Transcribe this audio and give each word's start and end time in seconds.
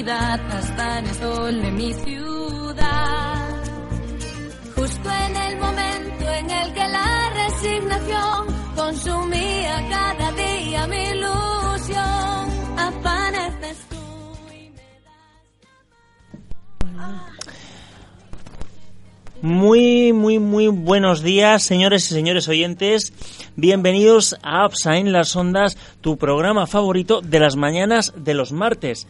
Oscuridad 0.00 0.40
hasta 0.50 0.98
en 0.98 1.06
el 1.06 1.14
sol 1.14 1.62
de 1.62 1.70
mi 1.72 1.92
ciudad. 1.92 3.48
Justo 4.74 5.10
en 5.10 5.36
el 5.36 5.58
momento 5.58 6.24
en 6.32 6.50
el 6.50 6.72
que 6.72 6.88
la 6.88 7.30
resignación 7.34 8.46
consumía 8.74 9.86
cada 9.90 10.32
día 10.32 10.86
mi 10.86 10.96
ilusión, 10.96 12.48
apareces 12.78 13.78
tú 13.90 13.96
y 14.52 14.70
me 14.70 14.82
Muy, 19.42 20.12
muy, 20.12 20.38
muy 20.38 20.68
buenos 20.68 21.22
días, 21.22 21.62
señores 21.62 22.10
y 22.10 22.14
señores 22.14 22.48
oyentes. 22.48 23.12
Bienvenidos 23.56 24.36
a 24.42 24.64
APSA 24.64 24.96
en 24.96 25.12
las 25.12 25.36
ondas, 25.36 25.76
tu 26.00 26.16
programa 26.16 26.66
favorito 26.66 27.20
de 27.20 27.40
las 27.40 27.56
mañanas 27.56 28.14
de 28.16 28.32
los 28.32 28.52
martes. 28.52 29.06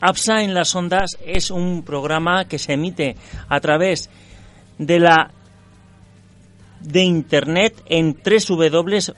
APSA 0.00 0.42
en 0.42 0.54
las 0.54 0.74
ondas 0.74 1.18
es 1.24 1.50
un 1.50 1.82
programa 1.82 2.46
que 2.46 2.58
se 2.58 2.72
emite 2.72 3.16
a 3.48 3.60
través 3.60 4.10
de 4.78 4.98
la 4.98 5.32
de 6.80 7.02
internet 7.02 7.82
en 7.86 8.16
www.bit.ly 8.16 9.14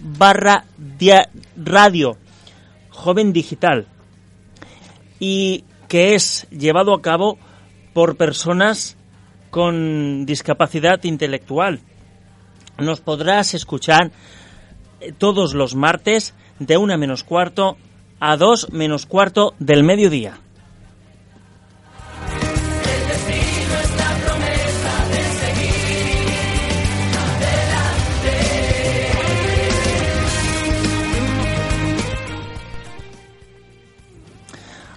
barra 0.00 0.64
radio 1.56 2.16
joven 2.90 3.32
digital 3.32 3.86
y 5.20 5.64
que 5.86 6.14
es 6.14 6.48
llevado 6.50 6.94
a 6.94 7.02
cabo 7.02 7.38
por 7.92 8.16
personas 8.16 8.96
con 9.50 10.26
discapacidad 10.26 11.04
intelectual. 11.04 11.80
Nos 12.78 13.00
podrás 13.00 13.54
escuchar 13.54 14.10
eh, 15.00 15.12
todos 15.16 15.54
los 15.54 15.76
martes 15.76 16.34
de 16.58 16.76
una 16.76 16.96
menos 16.96 17.22
cuarto 17.22 17.76
a 18.24 18.36
dos 18.36 18.70
menos 18.70 19.04
cuarto 19.04 19.52
del 19.58 19.82
mediodía. 19.82 20.38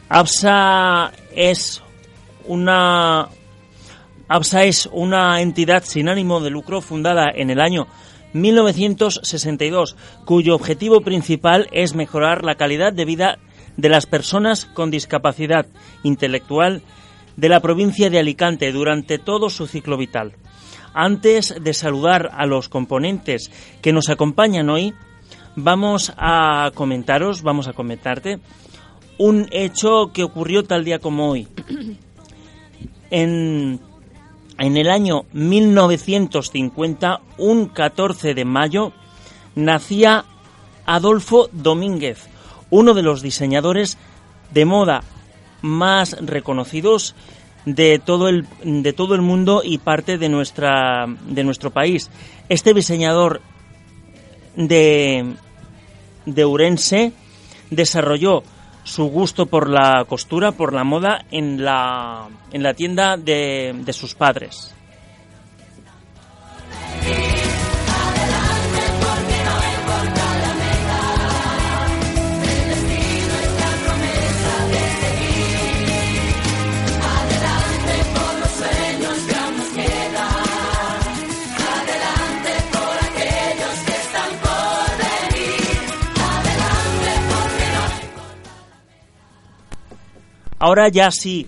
APSA 0.07 1.11
es 1.35 1.81
una 2.45 3.27
APSA 4.27 4.63
es 4.65 4.87
una 4.91 5.41
entidad 5.41 5.83
sin 5.83 6.09
ánimo 6.09 6.41
de 6.41 6.51
lucro 6.51 6.79
fundada 6.79 7.31
en 7.33 7.49
el 7.49 7.59
año 7.59 7.87
1962, 8.35 9.95
cuyo 10.25 10.55
objetivo 10.55 10.99
principal 10.99 11.69
es 11.71 11.95
mejorar 11.95 12.43
la 12.43 12.55
calidad 12.55 12.91
de 12.91 13.05
vida 13.05 13.39
de 13.77 13.87
las 13.87 14.05
personas 14.05 14.65
con 14.65 14.91
discapacidad 14.91 15.67
intelectual 16.03 16.81
de 17.37 17.49
la 17.49 17.61
provincia 17.61 18.09
de 18.09 18.19
Alicante 18.19 18.71
durante 18.73 19.19
todo 19.19 19.49
su 19.49 19.67
ciclo 19.67 19.97
vital. 19.97 20.33
Antes 20.93 21.55
de 21.61 21.73
saludar 21.73 22.29
a 22.33 22.45
los 22.45 22.67
componentes 22.67 23.51
que 23.81 23.93
nos 23.93 24.09
acompañan 24.09 24.69
hoy, 24.69 24.93
vamos 25.55 26.13
a 26.17 26.71
comentaros, 26.75 27.41
vamos 27.41 27.69
a 27.69 27.73
comentarte 27.73 28.39
un 29.17 29.47
hecho 29.51 30.11
que 30.13 30.23
ocurrió 30.23 30.63
tal 30.63 30.83
día 30.83 30.99
como 30.99 31.29
hoy. 31.29 31.47
En, 33.11 33.79
en 34.57 34.77
el 34.77 34.89
año 34.89 35.25
1950, 35.33 37.21
un 37.37 37.67
14 37.67 38.33
de 38.33 38.45
mayo, 38.45 38.93
nacía 39.55 40.25
Adolfo 40.85 41.49
Domínguez, 41.51 42.27
uno 42.69 42.93
de 42.93 43.03
los 43.03 43.21
diseñadores 43.21 43.97
de 44.51 44.65
moda 44.65 45.03
más 45.61 46.15
reconocidos 46.21 47.15
de 47.65 47.99
todo 47.99 48.29
el, 48.29 48.45
de 48.63 48.93
todo 48.93 49.15
el 49.15 49.21
mundo 49.21 49.61
y 49.63 49.79
parte 49.79 50.17
de, 50.17 50.29
nuestra, 50.29 51.07
de 51.27 51.43
nuestro 51.43 51.71
país. 51.71 52.09
Este 52.47 52.73
diseñador 52.73 53.41
de, 54.55 55.33
de 56.25 56.45
Urense 56.45 57.11
desarrolló 57.71 58.43
su 58.85 59.05
gusto 59.05 59.47
por 59.47 59.67
la 59.67 60.05
costura, 60.07 60.51
por 60.51 60.71
la 60.71 60.83
moda, 60.83 61.25
en 61.31 61.65
la, 61.65 62.29
en 62.51 62.63
la 62.63 62.73
tienda 62.75 63.17
de, 63.17 63.73
de 63.83 63.93
sus 63.93 64.13
padres. 64.13 64.73
Ahora 90.65 90.89
ya 90.89 91.11
sí, 91.11 91.45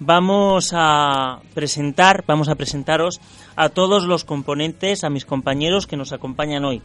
vamos 0.00 0.72
a 0.74 1.38
presentar, 1.54 2.24
vamos 2.26 2.48
a 2.48 2.56
presentaros 2.56 3.20
a 3.54 3.68
todos 3.68 4.02
los 4.02 4.24
componentes, 4.24 5.04
a 5.04 5.10
mis 5.10 5.24
compañeros 5.24 5.86
que 5.86 5.96
nos 5.96 6.10
acompañan 6.12 6.64
hoy. 6.64 6.82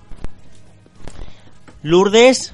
Lourdes. 1.82 2.54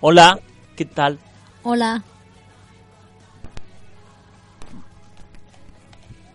Hola, 0.00 0.40
¿qué 0.74 0.86
tal? 0.86 1.18
Hola, 1.64 2.02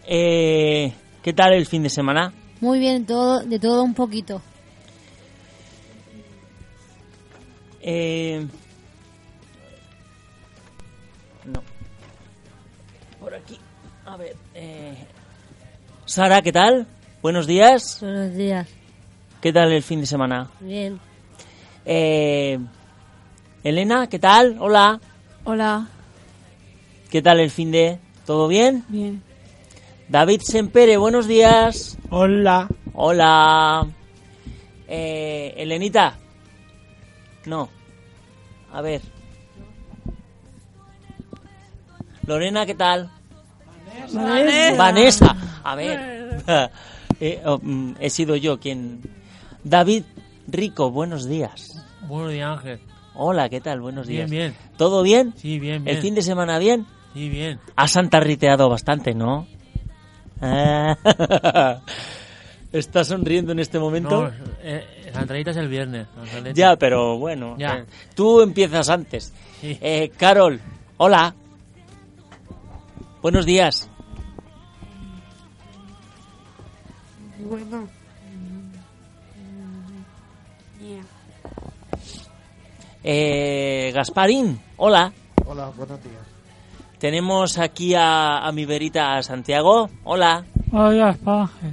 Eh, 0.06 0.94
¿Qué 1.24 1.34
tal 1.34 1.54
el 1.54 1.66
fin 1.66 1.82
de 1.82 1.90
semana? 1.90 2.32
muy 2.62 2.78
bien, 2.78 3.08
todo, 3.08 3.40
de 3.40 3.58
todo 3.58 3.82
un 3.82 3.96
poquito. 3.96 4.44
Eh, 7.82 8.46
A 14.08 14.16
ver. 14.16 14.36
eh, 14.56 14.96
Sara, 16.06 16.42
¿qué 16.42 16.52
tal? 16.54 16.88
Buenos 17.22 17.46
días. 17.46 17.98
Buenos 18.02 18.34
días. 18.36 18.68
¿Qué 19.42 19.52
tal 19.52 19.72
el 19.74 19.84
fin 19.84 20.00
de 20.00 20.06
semana? 20.06 20.50
Bien. 20.62 20.98
Eh, 21.86 22.58
Elena, 23.64 24.08
¿qué 24.08 24.18
tal? 24.20 24.56
Hola. 24.60 25.00
Hola, 25.44 25.88
¿Qué 27.10 27.22
tal 27.22 27.40
el 27.42 27.50
fin 27.52 27.72
de? 27.72 28.00
¿Todo 28.26 28.48
bien? 28.48 28.84
bien. 28.90 29.24
David 30.10 30.42
Sempere, 30.42 30.96
buenos 30.98 31.28
días. 31.28 31.98
Hola. 32.10 32.68
Hola. 32.94 33.88
Eh, 34.88 35.54
Elenita. 35.58 36.16
No. 37.46 37.70
A 38.72 38.82
ver. 38.82 39.02
Lorena, 42.26 42.66
¿qué 42.66 42.76
tal? 42.76 43.10
Vanessa. 44.78 45.36
A 45.64 45.76
ver. 45.76 46.44
Eh, 47.20 47.42
oh, 47.46 47.58
mm, 47.60 47.96
he 48.00 48.12
sido 48.12 48.36
yo 48.36 48.60
quien... 48.60 49.02
David 49.64 50.04
Rico, 50.48 50.92
buenos 50.92 51.28
días. 51.28 51.84
Buenos 52.08 52.32
días, 52.32 52.48
Ángel. 52.60 52.80
Hola, 53.16 53.50
¿qué 53.50 53.60
tal? 53.60 53.82
Buenos 53.82 54.06
días. 54.06 54.30
Bien, 54.30 54.52
bien. 54.54 54.78
¿Todo 54.78 55.02
bien? 55.02 55.34
Sí, 55.36 55.58
bien, 55.58 55.84
bien. 55.84 55.96
¿El 55.96 56.02
fin 56.04 56.14
de 56.14 56.22
semana 56.22 56.60
bien? 56.60 56.86
Sí, 57.16 57.28
bien. 57.30 57.60
Has 57.76 57.90
santarriteado 57.94 58.70
bastante, 58.70 59.16
¿no? 59.16 59.48
Ah. 60.42 61.80
¿Está 62.72 63.04
sonriendo 63.04 63.52
en 63.52 63.58
este 63.58 63.80
momento? 63.80 64.26
No, 64.26 64.32
eh, 64.62 64.86
entradita 65.16 65.50
es 65.50 65.58
el 65.58 65.70
viernes. 65.70 66.06
Ya, 66.54 66.76
pero 66.76 67.18
bueno, 67.18 67.56
Ya. 67.58 67.78
eh, 67.80 67.86
tú 68.14 68.42
empiezas 68.42 68.90
antes. 68.90 69.34
Sí. 69.60 69.76
Eh, 69.82 70.12
Carol, 70.16 70.62
hola. 70.98 71.34
Buenos 73.22 73.46
días. 73.46 73.90
Bueno. 77.40 77.88
Eh, 83.04 83.92
Gasparín, 83.94 84.60
hola. 84.76 85.14
Hola, 85.46 85.72
buenos 85.78 86.04
días. 86.04 86.22
Tenemos 87.00 87.58
aquí 87.58 87.94
a, 87.96 88.40
a 88.40 88.52
mi 88.52 88.66
verita 88.66 89.16
a 89.16 89.24
Santiago, 89.24 89.90
hola. 90.04 90.44
Hola, 90.72 91.16
Paje. 91.24 91.72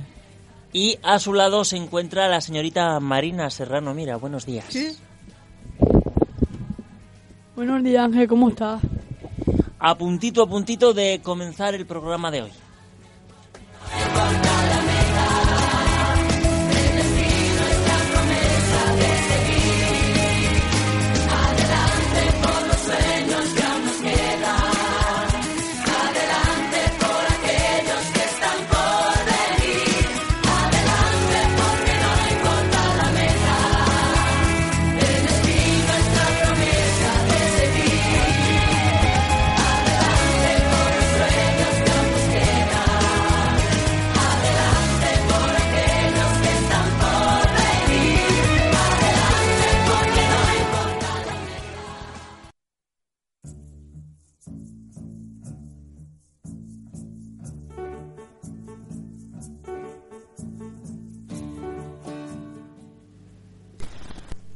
Y 0.73 0.99
a 1.03 1.19
su 1.19 1.33
lado 1.33 1.65
se 1.65 1.77
encuentra 1.77 2.29
la 2.29 2.41
señorita 2.41 3.01
Marina 3.01 3.51
Serrano. 3.51 3.95
Mira, 3.95 4.17
buenos 4.17 4.47
días. 4.47 4.67
Buenos 7.57 7.83
días, 7.83 8.05
Ángel, 8.05 8.29
¿cómo 8.29 8.49
estás? 8.49 8.81
A 9.87 9.99
puntito 9.99 10.41
a 10.43 10.47
puntito 10.47 10.95
de 10.95 11.21
comenzar 11.23 11.75
el 11.75 11.85
programa 11.85 12.31
de 12.31 12.41
hoy. 12.41 12.53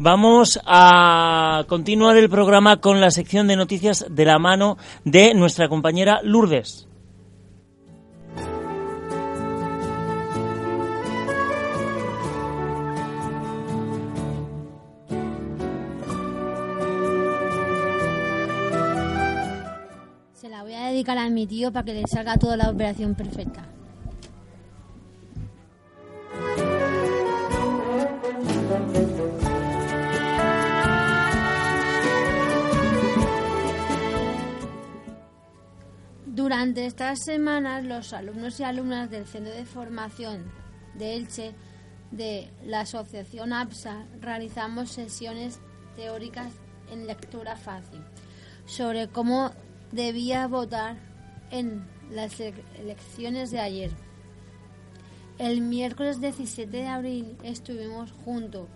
Vamos 0.00 0.60
a 0.64 1.64
continuar 1.66 2.16
el 2.16 2.30
programa 2.30 2.76
con 2.76 3.00
la 3.00 3.10
sección 3.10 3.48
de 3.48 3.56
noticias 3.56 4.06
de 4.08 4.24
la 4.24 4.38
mano 4.38 4.76
de 5.04 5.34
nuestra 5.34 5.68
compañera 5.68 6.20
Lourdes. 6.22 6.86
Se 20.34 20.48
la 20.48 20.62
voy 20.62 20.74
a 20.74 20.86
dedicar 20.86 21.18
a 21.18 21.28
mi 21.28 21.48
tío 21.48 21.72
para 21.72 21.84
que 21.84 21.94
le 21.94 22.06
salga 22.06 22.36
toda 22.36 22.56
la 22.56 22.70
operación 22.70 23.16
perfecta. 23.16 23.64
Durante 36.38 36.86
estas 36.86 37.24
semanas, 37.24 37.84
los 37.84 38.12
alumnos 38.12 38.60
y 38.60 38.62
alumnas 38.62 39.10
del 39.10 39.26
Centro 39.26 39.52
de 39.52 39.64
Formación 39.64 40.44
de 40.94 41.16
Elche 41.16 41.52
de 42.12 42.48
la 42.64 42.82
Asociación 42.82 43.52
APSA 43.52 44.04
realizamos 44.20 44.92
sesiones 44.92 45.58
teóricas 45.96 46.52
en 46.92 47.08
lectura 47.08 47.56
fácil 47.56 48.04
sobre 48.66 49.08
cómo 49.08 49.50
debía 49.90 50.46
votar 50.46 50.94
en 51.50 51.84
las 52.12 52.38
ele- 52.38 52.62
elecciones 52.78 53.50
de 53.50 53.58
ayer. 53.58 53.90
El 55.38 55.60
miércoles 55.60 56.20
17 56.20 56.70
de 56.70 56.86
abril 56.86 57.36
estuvimos 57.42 58.12
junto 58.24 58.68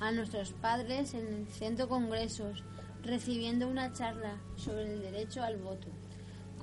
a 0.00 0.10
nuestros 0.10 0.52
padres 0.52 1.14
en 1.14 1.28
el 1.28 1.46
Centro 1.46 1.88
Congresos 1.88 2.64
recibiendo 3.04 3.68
una 3.68 3.92
charla 3.92 4.34
sobre 4.56 4.94
el 4.94 5.00
derecho 5.00 5.44
al 5.44 5.58
voto 5.58 5.86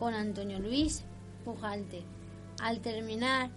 con 0.01 0.15
Antonio 0.15 0.57
Luis 0.57 1.03
Pujalte. 1.45 2.01
Al 2.59 2.79
terminar 2.79 3.51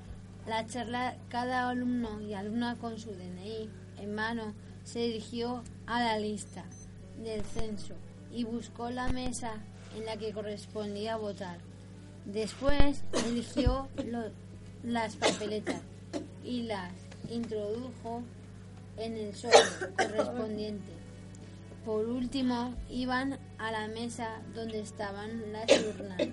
la 0.46 0.66
charla, 0.66 1.16
cada 1.30 1.70
alumno 1.70 2.20
y 2.20 2.34
alumna 2.34 2.76
con 2.76 2.98
su 2.98 3.12
DNI 3.12 3.70
en 3.96 4.14
mano 4.14 4.52
se 4.82 4.98
dirigió 4.98 5.64
a 5.86 6.04
la 6.04 6.18
lista 6.18 6.62
del 7.22 7.42
censo 7.46 7.94
y 8.30 8.44
buscó 8.44 8.90
la 8.90 9.08
mesa 9.08 9.54
en 9.96 10.04
la 10.04 10.18
que 10.18 10.34
correspondía 10.34 11.16
votar. 11.16 11.60
Después 12.26 13.04
eligió 13.26 13.88
las 14.82 15.16
papeletas 15.16 15.80
y 16.44 16.64
las 16.64 16.92
introdujo 17.30 18.22
en 18.98 19.16
el 19.16 19.34
sobre 19.34 19.56
correspondiente. 19.96 20.92
Por 21.84 22.06
último, 22.06 22.74
iban 22.88 23.38
a 23.58 23.70
la 23.70 23.88
mesa 23.88 24.40
donde 24.54 24.80
estaban 24.80 25.52
las 25.52 25.70
urnas, 25.86 26.28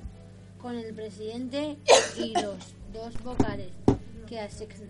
con 0.62 0.76
el 0.76 0.94
presidente 0.94 1.78
y 2.18 2.34
los 2.42 2.74
dos 2.94 3.22
vocales 3.22 3.74
que 4.28 4.40
asignamos 4.40 4.90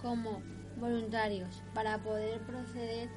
como 0.00 0.40
voluntarios 0.78 1.62
para 1.74 1.98
poder 1.98 2.40
proceder 2.40 3.10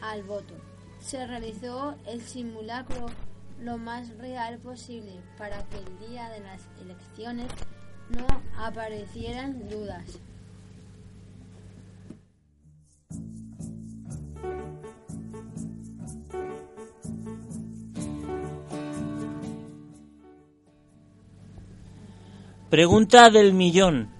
al 0.00 0.22
voto. 0.22 0.54
Se 1.00 1.26
realizó 1.26 1.96
el 2.06 2.22
simulacro 2.22 3.08
lo 3.60 3.76
más 3.76 4.16
real 4.16 4.58
posible 4.58 5.20
para 5.36 5.64
que 5.68 5.76
el 5.78 5.98
día 6.08 6.30
de 6.30 6.40
las 6.40 6.62
elecciones 6.80 7.48
no 8.08 8.26
aparecieran 8.56 9.68
dudas. 9.68 10.18
Pregunta 22.70 23.30
del 23.30 23.52
millón. 23.54 24.10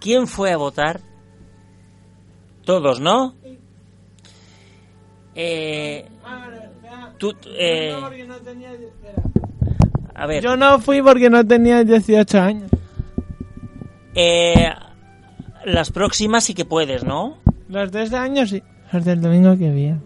¿Quién 0.00 0.26
fue 0.26 0.52
a 0.52 0.56
votar? 0.56 1.00
Todos, 2.64 3.00
¿no? 3.00 3.34
Eh, 5.34 6.06
tú, 7.18 7.34
eh, 7.46 7.92
a 10.14 10.26
ver, 10.26 10.44
Yo 10.44 10.56
no 10.56 10.78
fui 10.78 11.02
porque 11.02 11.28
no 11.28 11.44
tenía 11.44 11.82
18 11.82 12.40
años. 12.40 12.70
eh, 14.14 14.70
las 15.64 15.90
próximas 15.90 16.44
sí 16.44 16.54
que 16.54 16.64
puedes, 16.64 17.02
¿no? 17.04 17.38
Los 17.68 17.90
de 17.90 18.04
este 18.04 18.16
año 18.16 18.46
sí. 18.46 18.62
Los 18.92 19.04
del 19.04 19.20
domingo 19.20 19.56
que 19.58 19.70
viene. 19.70 19.98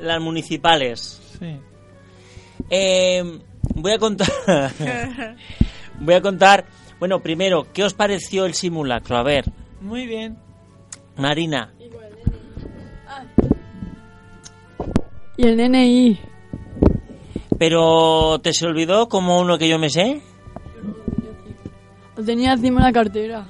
Las 0.00 0.20
municipales. 0.20 1.20
Sí. 1.38 1.56
Eh, 2.70 3.40
voy 3.74 3.92
a 3.92 3.98
contar. 3.98 4.28
voy 6.00 6.14
a 6.14 6.20
contar. 6.20 6.64
Bueno, 6.98 7.20
primero, 7.20 7.66
¿qué 7.72 7.84
os 7.84 7.94
pareció 7.94 8.44
el 8.44 8.54
simulacro? 8.54 9.16
A 9.16 9.22
ver, 9.22 9.44
Muy 9.80 10.06
bien. 10.06 10.38
Marina. 11.16 11.72
Y 15.36 15.46
el 15.46 15.56
DNI. 15.56 16.18
Pero 17.58 18.40
¿te 18.42 18.52
se 18.52 18.66
olvidó 18.66 19.08
como 19.08 19.40
uno 19.40 19.58
que 19.58 19.68
yo 19.68 19.78
me 19.78 19.88
sé? 19.88 20.20
Lo 22.16 22.24
tenía 22.24 22.52
encima 22.52 22.80
de 22.80 22.86
la 22.86 22.92
cartera. 22.92 23.46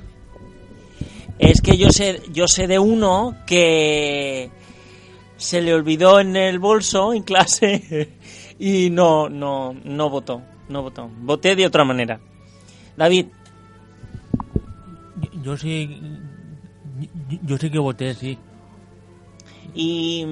Es 1.38 1.60
que 1.60 1.76
yo 1.76 1.90
sé, 1.90 2.22
yo 2.32 2.46
sé 2.46 2.66
de 2.66 2.78
uno 2.78 3.34
que 3.46 4.50
se 5.36 5.60
le 5.60 5.74
olvidó 5.74 6.20
en 6.20 6.36
el 6.36 6.58
bolso 6.58 7.12
en 7.12 7.22
clase 7.22 8.16
y 8.58 8.90
no, 8.90 9.28
no, 9.28 9.74
no 9.84 10.10
votó, 10.10 10.42
no 10.68 10.82
votó. 10.82 11.10
Voté 11.20 11.56
de 11.56 11.66
otra 11.66 11.84
manera. 11.84 12.20
David, 12.96 13.26
Yo, 15.20 15.42
yo 15.42 15.56
sí. 15.56 16.00
Yo, 17.28 17.38
yo 17.42 17.58
sí 17.58 17.70
que 17.70 17.78
voté, 17.78 18.14
sí. 18.14 18.38
¿y, 19.74 20.26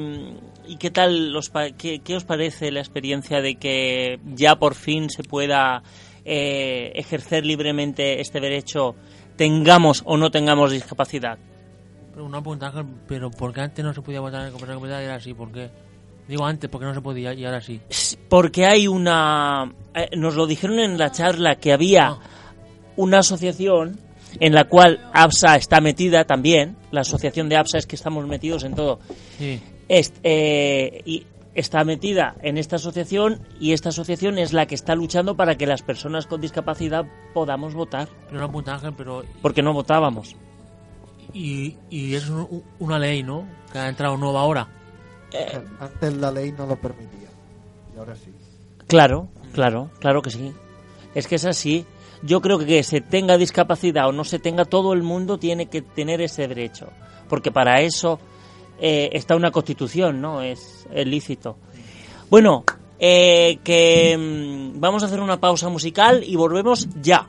y 0.67 0.77
qué 0.77 0.91
tal, 0.91 1.33
los, 1.33 1.51
qué, 1.79 2.01
qué 2.01 2.17
os 2.17 2.25
parece 2.25 2.71
la 2.71 2.81
experiencia 2.81 3.41
de 3.41 3.57
que 3.57 4.21
ya 4.35 4.57
por 4.57 4.75
fin 4.75 5.09
se 5.11 5.25
pueda 5.25 5.83
eh, 6.25 6.93
ejercer 6.95 7.47
libremente 7.47 8.21
este 8.21 8.41
derecho 8.41 8.95
tengamos 9.37 10.03
o 10.05 10.17
no 10.17 10.31
tengamos 10.31 10.71
discapacidad. 10.71 11.39
Pero 12.13 12.27
una 12.27 12.41
pregunta, 12.41 12.73
pero 13.09 13.31
¿por 13.31 13.53
qué 13.55 13.63
antes 13.63 13.85
no 13.85 13.95
se 13.95 14.03
podía 14.03 14.21
votar 14.21 14.41
en 14.43 14.47
el 14.49 14.53
Congreso 14.53 14.67
de 14.67 14.75
la 14.75 14.81
Comunidad 14.81 15.01
y 15.01 15.05
ahora 15.07 15.21
sí? 15.21 15.33
¿Por 15.33 15.51
qué? 15.51 15.71
Digo 16.29 16.45
antes, 16.45 16.69
porque 16.69 16.87
no 16.87 16.95
se 16.95 17.01
podía 17.01 17.33
y 17.33 17.45
ahora 17.45 17.61
sí. 17.61 17.81
Porque 18.29 18.67
hay 18.67 18.87
una... 18.87 19.73
eh, 19.95 20.11
nos 20.17 20.35
lo 20.37 20.47
dijeron 20.47 20.79
en 20.79 20.99
la 20.99 21.11
charla 21.11 21.57
que 21.57 21.73
había 21.73 22.11
Ah. 22.11 22.19
Una 22.97 23.19
asociación 23.21 23.99
en 24.39 24.55
la 24.55 24.65
cual 24.65 25.01
APSA 25.13 25.57
está 25.57 25.81
metida 25.81 26.25
también. 26.25 26.77
La 26.93 27.01
asociación 27.03 27.49
de 27.49 27.57
APSA 27.57 27.79
es 27.79 27.87
que 27.87 27.97
estamos 27.97 28.27
metidos 28.27 28.65
en 28.65 28.75
todo. 28.75 29.01
Sí. 29.39 29.61
Est- 29.89 30.17
eh, 30.23 31.03
y 31.05 31.27
está 31.55 31.83
metida 31.85 32.37
en 32.43 32.57
esta 32.59 32.77
asociación 32.77 33.43
y 33.59 33.73
esta 33.73 33.89
asociación 33.89 34.39
es 34.39 34.53
la 34.53 34.67
que 34.67 34.77
está 34.77 34.95
luchando 34.95 35.37
para 35.37 35.57
que 35.57 35.67
las 35.67 35.83
personas 35.83 36.27
con 36.27 36.41
discapacidad 36.41 37.05
podamos 37.35 37.75
votar, 37.75 38.09
Pero 38.29 38.47
pregunta, 38.47 38.75
Ángel, 38.75 38.95
pero... 38.97 39.25
porque 39.43 39.63
no 39.63 39.73
votábamos. 39.73 40.37
Y, 41.33 41.77
y 41.91 42.15
es 42.15 42.29
un- 42.29 42.63
una 42.79 42.99
ley, 42.99 43.23
¿no? 43.23 43.47
Que 43.73 43.79
ha 43.79 43.89
entrado 43.89 44.17
nueva 44.17 44.41
ahora. 44.41 44.69
Eh, 45.33 45.61
Antes 45.81 46.15
la 46.17 46.31
ley 46.31 46.53
no 46.53 46.67
lo 46.67 46.77
permitía. 46.77 47.29
Y 47.95 47.99
ahora 47.99 48.15
sí. 48.17 48.33
Claro, 48.87 49.29
claro, 49.53 49.91
claro 50.01 50.23
que 50.23 50.31
sí. 50.31 50.53
Es 51.15 51.27
que 51.29 51.37
es 51.37 51.45
así. 51.45 51.85
Yo 52.23 52.41
creo 52.41 52.59
que 52.59 52.83
se 52.83 53.01
tenga 53.01 53.39
discapacidad 53.39 54.09
o 54.09 54.13
no 54.13 54.25
se 54.25 54.39
tenga, 54.39 54.65
todo 54.65 54.93
el 54.93 55.03
mundo 55.03 55.39
tiene 55.39 55.67
que 55.67 55.83
tener 55.83 56.21
ese 56.21 56.47
derecho. 56.47 56.89
Porque 57.29 57.51
para 57.51 57.81
eso 57.81 58.19
eh, 58.79 59.11
está 59.13 59.37
una 59.37 59.51
constitución, 59.51 60.21
¿no? 60.21 60.43
Es, 60.43 60.87
es 60.93 61.07
lícito. 61.07 61.57
Bueno, 62.29 62.65
eh, 62.99 63.59
que 63.65 64.17
mm, 64.17 64.81
vamos 64.81 65.03
a 65.03 65.07
hacer 65.07 65.21
una 65.21 65.41
pausa 65.41 65.69
musical 65.69 66.23
y 66.25 66.37
volvemos 66.37 66.89
ya. 67.01 67.29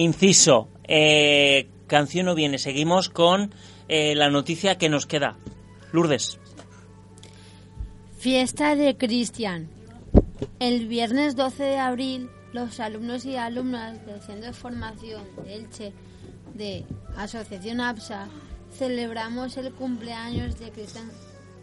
Inciso, 0.00 0.70
eh, 0.84 1.68
canción 1.86 2.24
no 2.24 2.34
viene. 2.34 2.56
Seguimos 2.56 3.10
con 3.10 3.52
eh, 3.86 4.14
la 4.14 4.30
noticia 4.30 4.78
que 4.78 4.88
nos 4.88 5.04
queda. 5.04 5.36
Lourdes. 5.92 6.38
Fiesta 8.16 8.76
de 8.76 8.96
Cristian. 8.96 9.68
El 10.58 10.88
viernes 10.88 11.36
12 11.36 11.64
de 11.64 11.78
abril, 11.78 12.30
los 12.54 12.80
alumnos 12.80 13.26
y 13.26 13.36
alumnas 13.36 14.06
del 14.06 14.22
Centro 14.22 14.46
de 14.46 14.52
Formación 14.54 15.22
de 15.44 15.54
Elche 15.54 15.92
de 16.54 16.86
Asociación 17.18 17.82
APSA 17.82 18.30
celebramos 18.72 19.58
el 19.58 19.70
cumpleaños 19.70 20.58
de 20.58 20.70
Cristian, 20.70 21.10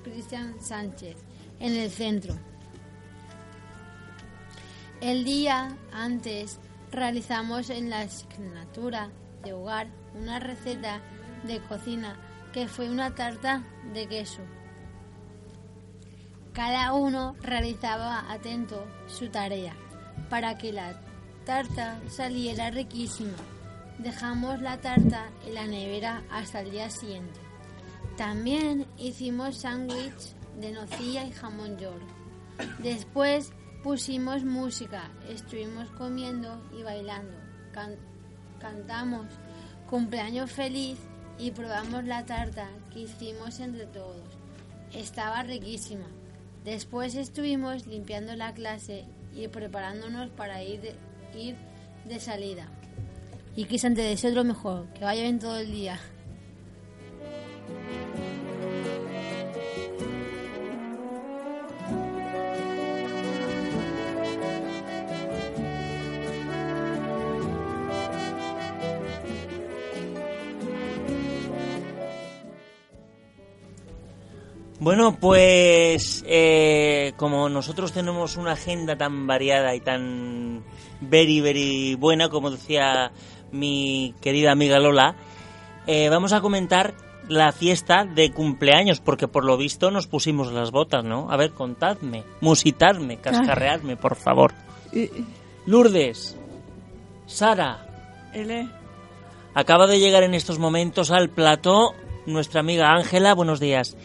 Cristian 0.03 0.61
Sánchez 0.61 1.17
en 1.59 1.73
el 1.73 1.89
centro. 1.89 2.37
El 5.01 5.25
día 5.25 5.75
antes 5.91 6.59
realizamos 6.91 7.69
en 7.69 7.89
la 7.89 8.01
asignatura 8.01 9.09
de 9.43 9.53
hogar 9.53 9.87
una 10.15 10.39
receta 10.39 11.01
de 11.43 11.59
cocina 11.61 12.17
que 12.53 12.67
fue 12.67 12.89
una 12.89 13.13
tarta 13.15 13.63
de 13.93 14.07
queso. 14.07 14.41
Cada 16.53 16.93
uno 16.93 17.35
realizaba 17.41 18.31
atento 18.31 18.83
su 19.07 19.29
tarea 19.29 19.75
para 20.29 20.57
que 20.57 20.73
la 20.73 20.99
tarta 21.45 21.99
saliera 22.09 22.71
riquísima. 22.71 23.37
Dejamos 23.99 24.61
la 24.61 24.81
tarta 24.81 25.29
en 25.45 25.53
la 25.53 25.67
nevera 25.67 26.23
hasta 26.31 26.61
el 26.61 26.71
día 26.71 26.89
siguiente. 26.89 27.39
También 28.17 28.87
hicimos 28.97 29.59
sándwich 29.59 30.33
de 30.59 30.71
nocilla 30.71 31.25
y 31.25 31.31
jamón 31.31 31.77
york. 31.77 32.01
Después 32.79 33.51
pusimos 33.83 34.43
música, 34.43 35.11
estuvimos 35.29 35.89
comiendo 35.91 36.61
y 36.77 36.83
bailando. 36.83 37.37
Can- 37.71 37.95
cantamos 38.59 39.27
cumpleaños 39.89 40.51
feliz 40.51 40.97
y 41.37 41.51
probamos 41.51 42.03
la 42.05 42.25
tarta 42.25 42.67
que 42.91 43.01
hicimos 43.01 43.59
entre 43.59 43.85
todos. 43.85 44.23
Estaba 44.93 45.43
riquísima. 45.43 46.05
Después 46.63 47.15
estuvimos 47.15 47.85
limpiando 47.87 48.35
la 48.35 48.53
clase 48.53 49.05
y 49.33 49.47
preparándonos 49.47 50.29
para 50.31 50.63
ir 50.63 50.81
de, 50.81 50.95
ir 51.39 51.55
de 52.05 52.19
salida. 52.19 52.67
Y 53.55 53.65
Cristian 53.65 53.95
te 53.95 54.01
deseo 54.01 54.31
lo 54.31 54.43
mejor, 54.43 54.87
que 54.93 55.03
vaya 55.03 55.21
bien 55.23 55.39
todo 55.39 55.57
el 55.57 55.71
día. 55.71 55.99
Bueno, 74.87 75.17
pues 75.19 76.23
eh, 76.25 77.11
como 77.17 77.49
nosotros 77.49 77.91
tenemos 77.91 78.37
una 78.37 78.53
agenda 78.53 78.95
tan 78.95 79.27
variada 79.27 79.75
y 79.75 79.81
tan 79.81 80.63
very, 81.01 81.41
very 81.41 81.95
buena, 81.95 82.29
como 82.29 82.51
decía 82.51 83.11
mi 83.51 84.15
querida 84.21 84.53
amiga 84.53 84.79
Lola, 84.79 85.17
eh, 85.87 86.07
vamos 86.07 86.31
a 86.31 86.39
comentar 86.39 86.93
la 87.27 87.51
fiesta 87.51 88.05
de 88.05 88.31
cumpleaños, 88.31 89.01
porque 89.01 89.27
por 89.27 89.43
lo 89.43 89.57
visto 89.57 89.91
nos 89.91 90.07
pusimos 90.07 90.53
las 90.53 90.71
botas, 90.71 91.03
¿no? 91.03 91.29
A 91.29 91.35
ver, 91.35 91.51
contadme, 91.51 92.23
musitadme, 92.39 93.17
cascarreadme, 93.17 93.97
por 93.97 94.15
favor. 94.15 94.53
Lourdes, 95.65 96.37
Sara, 97.25 98.29
L. 98.33 98.69
acaba 99.53 99.85
de 99.85 99.99
llegar 99.99 100.23
en 100.23 100.33
estos 100.33 100.59
momentos 100.59 101.11
al 101.11 101.27
plató 101.27 101.93
nuestra 102.25 102.61
amiga 102.61 102.93
Ángela, 102.93 103.33
buenos 103.33 103.59
días. 103.59 103.97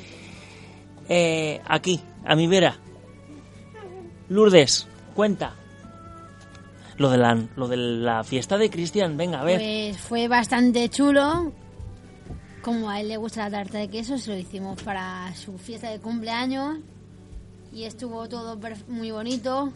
Eh, 1.09 1.61
aquí, 1.67 2.01
a 2.25 2.35
mi 2.35 2.47
vera. 2.47 2.77
Lourdes, 4.29 4.87
cuenta. 5.15 5.57
Lo 6.97 7.11
de 7.11 7.19
la, 7.19 7.35
lo 7.57 7.69
de 7.69 7.77
la 7.77 8.23
fiesta 8.23 8.59
de 8.59 8.71
Cristian, 8.71 9.17
venga, 9.17 9.41
a 9.41 9.45
ver. 9.45 9.59
Pues 9.59 9.99
fue 9.99 10.29
bastante 10.29 10.89
chulo. 10.89 11.53
Como 12.63 12.89
a 12.89 13.01
él 13.01 13.09
le 13.09 13.17
gusta 13.17 13.49
la 13.49 13.59
tarta 13.59 13.79
de 13.79 13.89
queso, 13.89 14.19
se 14.19 14.31
lo 14.31 14.37
hicimos 14.37 14.81
para 14.83 15.35
su 15.35 15.59
fiesta 15.59 15.91
de 15.91 15.99
cumpleaños. 15.99 16.79
Y 17.73 17.85
estuvo 17.85 18.29
todo 18.29 18.59
muy 18.89 19.11
bonito. 19.11 19.73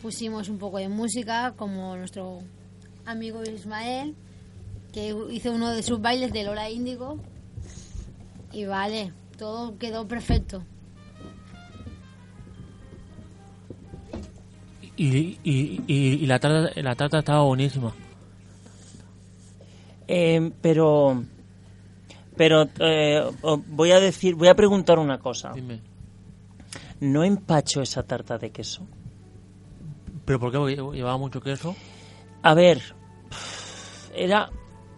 Pusimos 0.00 0.48
un 0.48 0.58
poco 0.58 0.78
de 0.78 0.88
música, 0.88 1.54
como 1.56 1.96
nuestro 1.96 2.38
amigo 3.04 3.42
Ismael, 3.42 4.14
que 4.92 5.14
hizo 5.30 5.52
uno 5.52 5.70
de 5.70 5.82
sus 5.82 6.00
bailes 6.00 6.32
de 6.32 6.44
Lola 6.44 6.70
Índigo. 6.70 7.18
Y 8.52 8.64
vale, 8.64 9.12
todo 9.36 9.76
quedó 9.78 10.06
perfecto. 10.06 10.62
Y, 14.96 15.38
y, 15.44 15.82
y, 15.86 16.14
y 16.14 16.26
la, 16.26 16.38
tarta, 16.38 16.80
la 16.80 16.94
tarta 16.94 17.18
estaba 17.18 17.42
buenísima. 17.42 17.92
Eh, 20.08 20.52
pero, 20.62 21.22
pero 22.36 22.68
eh, 22.78 23.22
voy 23.68 23.92
a 23.92 24.00
decir, 24.00 24.34
voy 24.34 24.48
a 24.48 24.54
preguntar 24.54 24.98
una 24.98 25.18
cosa. 25.18 25.52
Dime. 25.52 25.80
¿No 27.00 27.24
empacho 27.24 27.82
esa 27.82 28.04
tarta 28.04 28.38
de 28.38 28.50
queso? 28.50 28.86
¿Pero 30.24 30.40
por 30.40 30.50
qué? 30.50 30.58
Porque 30.58 30.96
llevaba 30.96 31.18
mucho 31.18 31.40
queso. 31.40 31.76
A 32.42 32.54
ver, 32.54 32.80
era, 34.14 34.50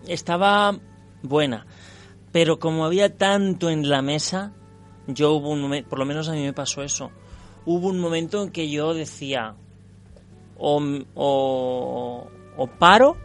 estaba 0.06 0.78
buena, 1.22 1.66
pero 2.32 2.58
como 2.58 2.84
había 2.84 3.16
tanto 3.16 3.70
en 3.70 3.88
la 3.88 4.02
mesa, 4.02 4.52
yo 5.06 5.32
hubo 5.32 5.50
un 5.50 5.60
momento, 5.62 5.88
por 5.88 5.98
lo 5.98 6.04
menos 6.04 6.28
a 6.28 6.32
mí 6.32 6.42
me 6.42 6.52
pasó 6.52 6.82
eso, 6.82 7.10
hubo 7.64 7.88
un 7.88 7.98
momento 8.00 8.42
en 8.42 8.50
que 8.50 8.68
yo 8.70 8.94
decía, 8.94 9.54
o, 10.58 10.82
o, 11.14 12.26
o 12.56 12.66
paro, 12.66 13.16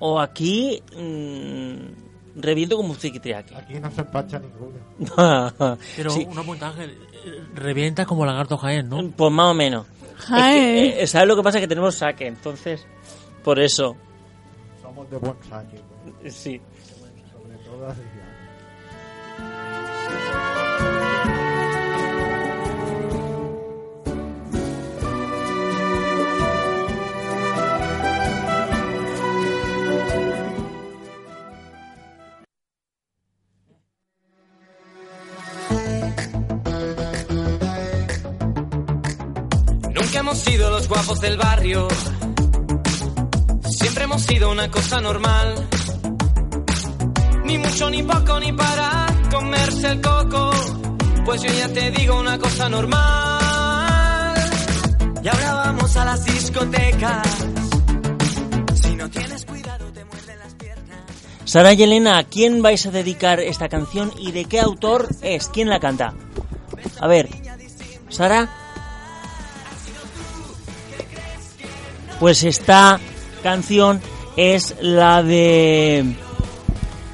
o 0.00 0.20
aquí 0.20 0.82
mm, 0.96 2.40
reviento 2.40 2.76
como 2.76 2.90
un 2.90 2.96
psiquitriaque. 2.98 3.54
Aquí 3.56 3.74
no 3.80 3.90
se 3.90 4.00
empacha 4.02 4.38
ninguno. 4.40 5.76
Pero 5.96 6.10
Sí. 6.10 6.26
una 6.30 6.42
punta 6.42 6.68
Ángel, 6.68 6.90
eh, 7.24 7.42
revienta 7.54 8.04
como 8.04 8.26
lagarto 8.26 8.56
Jaén, 8.58 8.88
¿no? 8.88 9.10
Pues 9.10 9.32
más 9.32 9.50
o 9.50 9.54
menos. 9.54 9.86
Jaén. 10.16 10.76
Es 10.86 10.94
que, 10.94 11.02
eh, 11.02 11.06
¿Sabes 11.06 11.28
lo 11.28 11.36
que 11.36 11.42
pasa? 11.42 11.60
Que 11.60 11.68
tenemos 11.68 11.94
saque, 11.94 12.26
entonces, 12.26 12.86
por 13.42 13.58
eso. 13.60 13.96
Somos 14.82 15.08
de 15.10 15.16
buen 15.18 15.36
saque, 15.48 15.80
pues, 16.20 16.34
Sí. 16.34 16.60
Nunca 39.94 40.18
hemos 40.20 40.38
sido 40.38 40.70
los 40.70 40.88
guapos 40.88 41.20
del 41.20 41.36
barrio. 41.36 41.88
Siempre 43.78 44.04
hemos 44.04 44.22
sido 44.22 44.50
una 44.50 44.70
cosa 44.70 45.00
normal. 45.02 45.68
Ni 47.44 47.58
mucho, 47.58 47.90
ni 47.90 48.02
poco, 48.02 48.40
ni 48.40 48.52
para 48.52 49.06
comerse 49.30 49.86
el 49.88 50.00
coco. 50.00 50.50
Pues 51.24 51.42
yo 51.42 51.52
ya 51.52 51.68
te 51.68 51.90
digo 51.90 52.18
una 52.18 52.38
cosa 52.38 52.68
normal. 52.68 54.34
Y 55.22 55.28
ahora 55.28 55.54
vamos 55.54 55.96
a 55.96 56.04
las 56.04 56.24
discotecas. 56.24 57.46
Si 58.82 58.94
no 58.96 59.08
tienes 59.10 59.44
cuidado, 59.44 59.92
te 59.92 60.04
muerden 60.04 60.38
las 60.38 60.54
piernas. 60.54 61.00
Sara 61.44 61.72
y 61.72 61.82
Elena, 61.82 62.18
¿a 62.18 62.24
quién 62.24 62.62
vais 62.62 62.84
a 62.86 62.90
dedicar 62.90 63.40
esta 63.40 63.68
canción 63.68 64.12
y 64.18 64.32
de 64.32 64.44
qué 64.46 64.60
autor 64.60 65.08
es? 65.22 65.48
¿Quién 65.48 65.68
la 65.68 65.80
canta? 65.80 66.14
A 67.00 67.06
ver, 67.06 67.28
Sara. 68.08 68.48
Pues 72.20 72.42
esta 72.44 73.00
canción 73.42 74.00
es 74.36 74.74
la 74.80 75.22
de... 75.22 76.16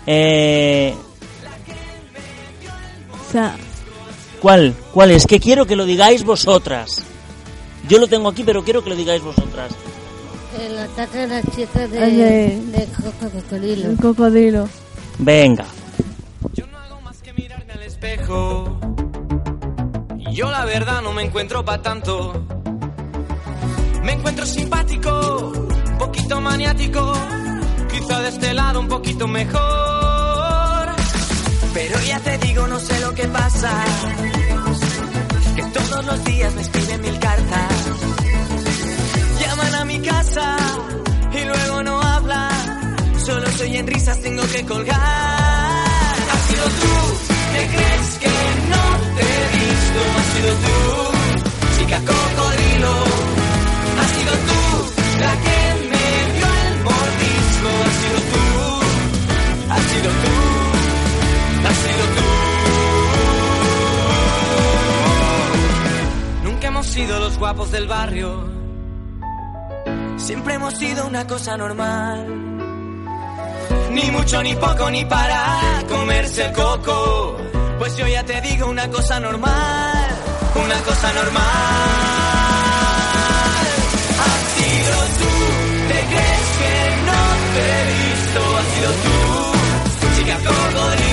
Eh, 0.06 0.94
O 3.28 3.32
sea, 3.32 3.56
¿Cuál? 4.40 4.74
¿Cuál 4.92 5.10
es? 5.10 5.26
Que 5.26 5.38
quiero 5.38 5.66
que 5.66 5.76
lo 5.76 5.84
digáis 5.84 6.24
vosotras. 6.24 7.02
Yo 7.88 7.98
lo 7.98 8.06
tengo 8.08 8.28
aquí, 8.28 8.42
pero 8.42 8.64
quiero 8.64 8.82
que 8.82 8.90
lo 8.90 8.96
digáis 8.96 9.22
vosotras. 9.22 9.70
El 10.58 10.78
ataque 10.78 11.18
de 11.18 11.26
las 11.28 11.44
chicas 11.54 11.90
de, 11.90 11.98
de- 12.00 12.88
cocodrilo. 12.96 13.90
el 13.90 13.96
cocodrilo. 13.98 14.68
Venga. 15.18 15.64
Yo 16.54 16.66
no 16.66 16.78
hago 16.78 17.00
más 17.02 17.18
que 17.22 17.32
mirarme 17.34 17.72
al 17.72 17.82
espejo. 17.82 18.80
Yo 20.32 20.50
la 20.50 20.64
verdad 20.64 21.02
no 21.02 21.12
me 21.12 21.22
encuentro 21.22 21.64
pa' 21.64 21.82
tanto. 21.82 22.44
Me 24.02 24.12
encuentro 24.12 24.46
simpático, 24.46 25.52
un 25.86 25.98
poquito 25.98 26.40
maniático. 26.40 27.12
Quizá 27.92 28.20
de 28.20 28.28
este 28.28 28.54
lado 28.54 28.80
un 28.80 28.88
poquito 28.88 29.26
mejor. 29.26 30.86
Pero 31.74 32.00
ya 32.02 32.18
te 32.20 32.38
digo, 32.38 32.66
no 32.66 32.78
sé 32.78 33.00
lo 33.00 33.14
que 33.14 33.26
pasa. 33.28 33.70
Que 35.56 35.62
todos 35.62 36.04
los 36.04 36.24
días 36.24 36.54
me 36.54 36.62
escriben 36.62 37.00
mil 37.02 37.18
cartas. 37.18 37.72
Llaman 39.40 39.74
a 39.74 39.84
mi 39.84 40.00
casa 40.00 40.56
y 41.32 41.44
luego 41.44 41.82
no 41.82 42.00
hablan. 42.00 42.96
Solo 43.24 43.46
soy 43.52 43.76
en 43.76 43.86
risas, 43.86 44.20
tengo 44.20 44.42
que 44.42 44.64
colgar. 44.66 45.00
Has 46.32 46.42
sido 46.48 46.64
tú, 46.64 46.94
¿te 47.54 47.66
crees 47.74 48.18
que 48.22 48.32
no 48.72 48.82
te 49.16 49.22
he 49.22 49.44
visto? 49.58 50.00
Has 50.18 50.28
sido 50.34 50.52
tú, 50.66 50.78
chica 51.78 51.98
cocodrilo. 51.98 52.94
Has 54.00 54.10
sido 54.16 54.32
tú, 54.48 54.60
la 55.20 55.32
que 55.44 55.58
me 55.79 55.79
Has 57.62 57.94
sido 57.94 58.18
tú, 58.32 58.40
has 59.70 59.82
sido 59.82 60.10
tú, 60.10 60.32
has 61.68 61.76
sido 61.76 62.04
tú. 62.16 62.22
Nunca 66.44 66.68
hemos 66.68 66.86
sido 66.86 67.20
los 67.20 67.38
guapos 67.38 67.70
del 67.70 67.86
barrio. 67.86 68.48
Siempre 70.16 70.54
hemos 70.54 70.74
sido 70.74 71.06
una 71.06 71.26
cosa 71.26 71.58
normal. 71.58 72.26
Ni 73.90 74.10
mucho, 74.10 74.42
ni 74.42 74.54
poco, 74.54 74.90
ni 74.90 75.04
para 75.04 75.84
comerse 75.86 76.46
el 76.46 76.52
coco. 76.52 77.36
Pues 77.78 77.94
yo 77.96 78.06
ya 78.06 78.24
te 78.24 78.40
digo 78.40 78.68
una 78.68 78.88
cosa 78.88 79.20
normal, 79.20 80.08
una 80.54 80.78
cosa 80.80 81.12
normal. 81.12 81.42
Has 84.24 84.40
sido 84.56 84.96
tú, 85.18 85.28
¿te 85.88 86.00
crees 86.14 86.29
he 87.52 87.62
visto? 87.90 88.40
Has 88.56 88.66
sido 88.74 88.90
tú, 89.04 90.16
chica 90.16 90.36
cocodrilo. 90.38 91.09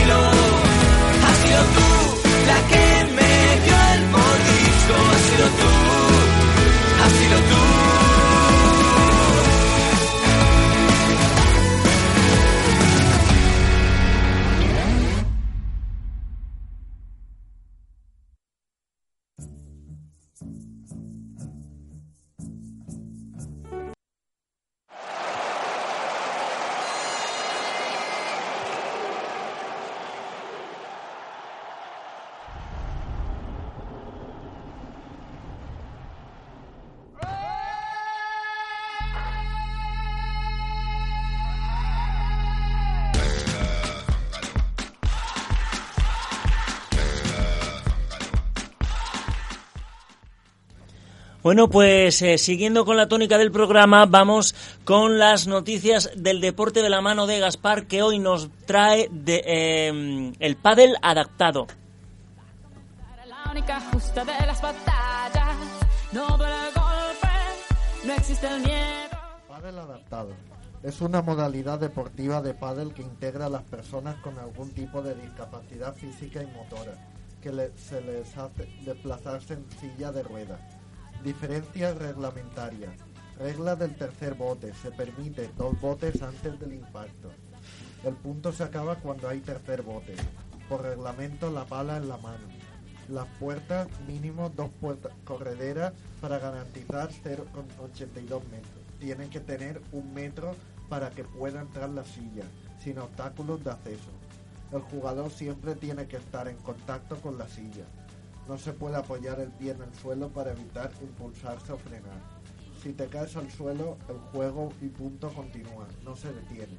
Bueno, 51.47 51.69
pues 51.69 52.21
eh, 52.23 52.37
siguiendo 52.37 52.83
con 52.83 52.97
la 52.97 53.07
tónica 53.07 53.37
del 53.37 53.53
programa, 53.53 54.05
vamos 54.05 54.53
con 54.83 55.17
las 55.17 55.47
noticias 55.47 56.11
del 56.13 56.41
deporte 56.41 56.81
de 56.81 56.89
la 56.89 56.99
mano 56.99 57.25
de 57.25 57.39
Gaspar, 57.39 57.87
que 57.87 58.01
hoy 58.01 58.19
nos 58.19 58.49
trae 58.65 59.07
de, 59.09 59.41
eh, 59.45 60.33
el 60.41 60.57
pádel 60.57 60.97
adaptado. 61.01 61.67
La 63.29 63.49
única 63.49 63.79
justa 63.93 64.25
de 64.25 64.45
las 64.45 64.61
batallas, 64.61 65.55
no 66.11 66.37
duele 66.37 66.53
el 66.67 66.73
golpe, 66.73 67.27
no 68.07 68.13
existe 68.15 68.45
el 68.45 68.59
miedo. 68.63 69.17
Pádel 69.47 69.79
adaptado. 69.79 70.31
Es 70.83 70.99
una 70.99 71.21
modalidad 71.21 71.79
deportiva 71.79 72.41
de 72.41 72.55
pádel 72.55 72.93
que 72.93 73.03
integra 73.03 73.45
a 73.45 73.49
las 73.49 73.63
personas 73.63 74.17
con 74.17 74.37
algún 74.37 74.71
tipo 74.71 75.01
de 75.01 75.15
discapacidad 75.15 75.95
física 75.95 76.43
y 76.43 76.47
motora, 76.47 76.91
que 77.41 77.53
le- 77.53 77.71
se 77.77 78.01
les 78.01 78.37
hace 78.37 78.67
desplazarse 78.83 79.53
en 79.53 79.65
silla 79.79 80.11
de 80.11 80.23
ruedas. 80.23 80.59
Diferencias 81.23 81.97
reglamentarias. 81.97 82.93
Regla 83.37 83.75
del 83.75 83.95
tercer 83.95 84.35
bote. 84.35 84.73
Se 84.73 84.91
permite 84.91 85.49
dos 85.57 85.79
botes 85.81 86.21
antes 86.21 86.59
del 86.59 86.73
impacto. 86.73 87.31
El 88.03 88.13
punto 88.15 88.51
se 88.51 88.63
acaba 88.63 88.95
cuando 88.95 89.27
hay 89.27 89.39
tercer 89.39 89.81
bote. 89.81 90.15
Por 90.69 90.83
reglamento, 90.83 91.51
la 91.51 91.65
pala 91.65 91.97
en 91.97 92.07
la 92.07 92.17
mano. 92.17 92.47
Las 93.09 93.27
puertas, 93.39 93.87
mínimo 94.07 94.49
dos 94.49 94.69
puertas 94.81 95.13
correderas 95.23 95.93
para 96.21 96.39
garantizar 96.39 97.09
0,82 97.09 98.43
metros. 98.49 98.83
Tienen 98.99 99.29
que 99.29 99.39
tener 99.39 99.81
un 99.91 100.13
metro 100.13 100.55
para 100.89 101.09
que 101.09 101.23
pueda 101.23 101.61
entrar 101.61 101.89
la 101.89 102.03
silla, 102.03 102.43
sin 102.83 102.99
obstáculos 102.99 103.63
de 103.63 103.71
acceso. 103.71 104.11
El 104.71 104.81
jugador 104.81 105.31
siempre 105.31 105.75
tiene 105.75 106.07
que 106.07 106.17
estar 106.17 106.47
en 106.47 106.57
contacto 106.57 107.15
con 107.17 107.37
la 107.37 107.47
silla. 107.47 107.85
No 108.47 108.57
se 108.57 108.71
puede 108.71 108.95
apoyar 108.95 109.39
el 109.39 109.51
pie 109.51 109.71
en 109.71 109.81
el 109.81 109.93
suelo 109.95 110.29
para 110.29 110.53
evitar 110.53 110.91
impulsarse 111.01 111.73
o 111.73 111.77
frenar. 111.77 112.21
Si 112.81 112.93
te 112.93 113.07
caes 113.07 113.35
al 113.35 113.51
suelo, 113.51 113.97
el 114.07 114.17
juego 114.31 114.71
y 114.81 114.87
punto 114.87 115.29
continúa, 115.33 115.87
no 116.03 116.15
se 116.15 116.31
detiene. 116.31 116.77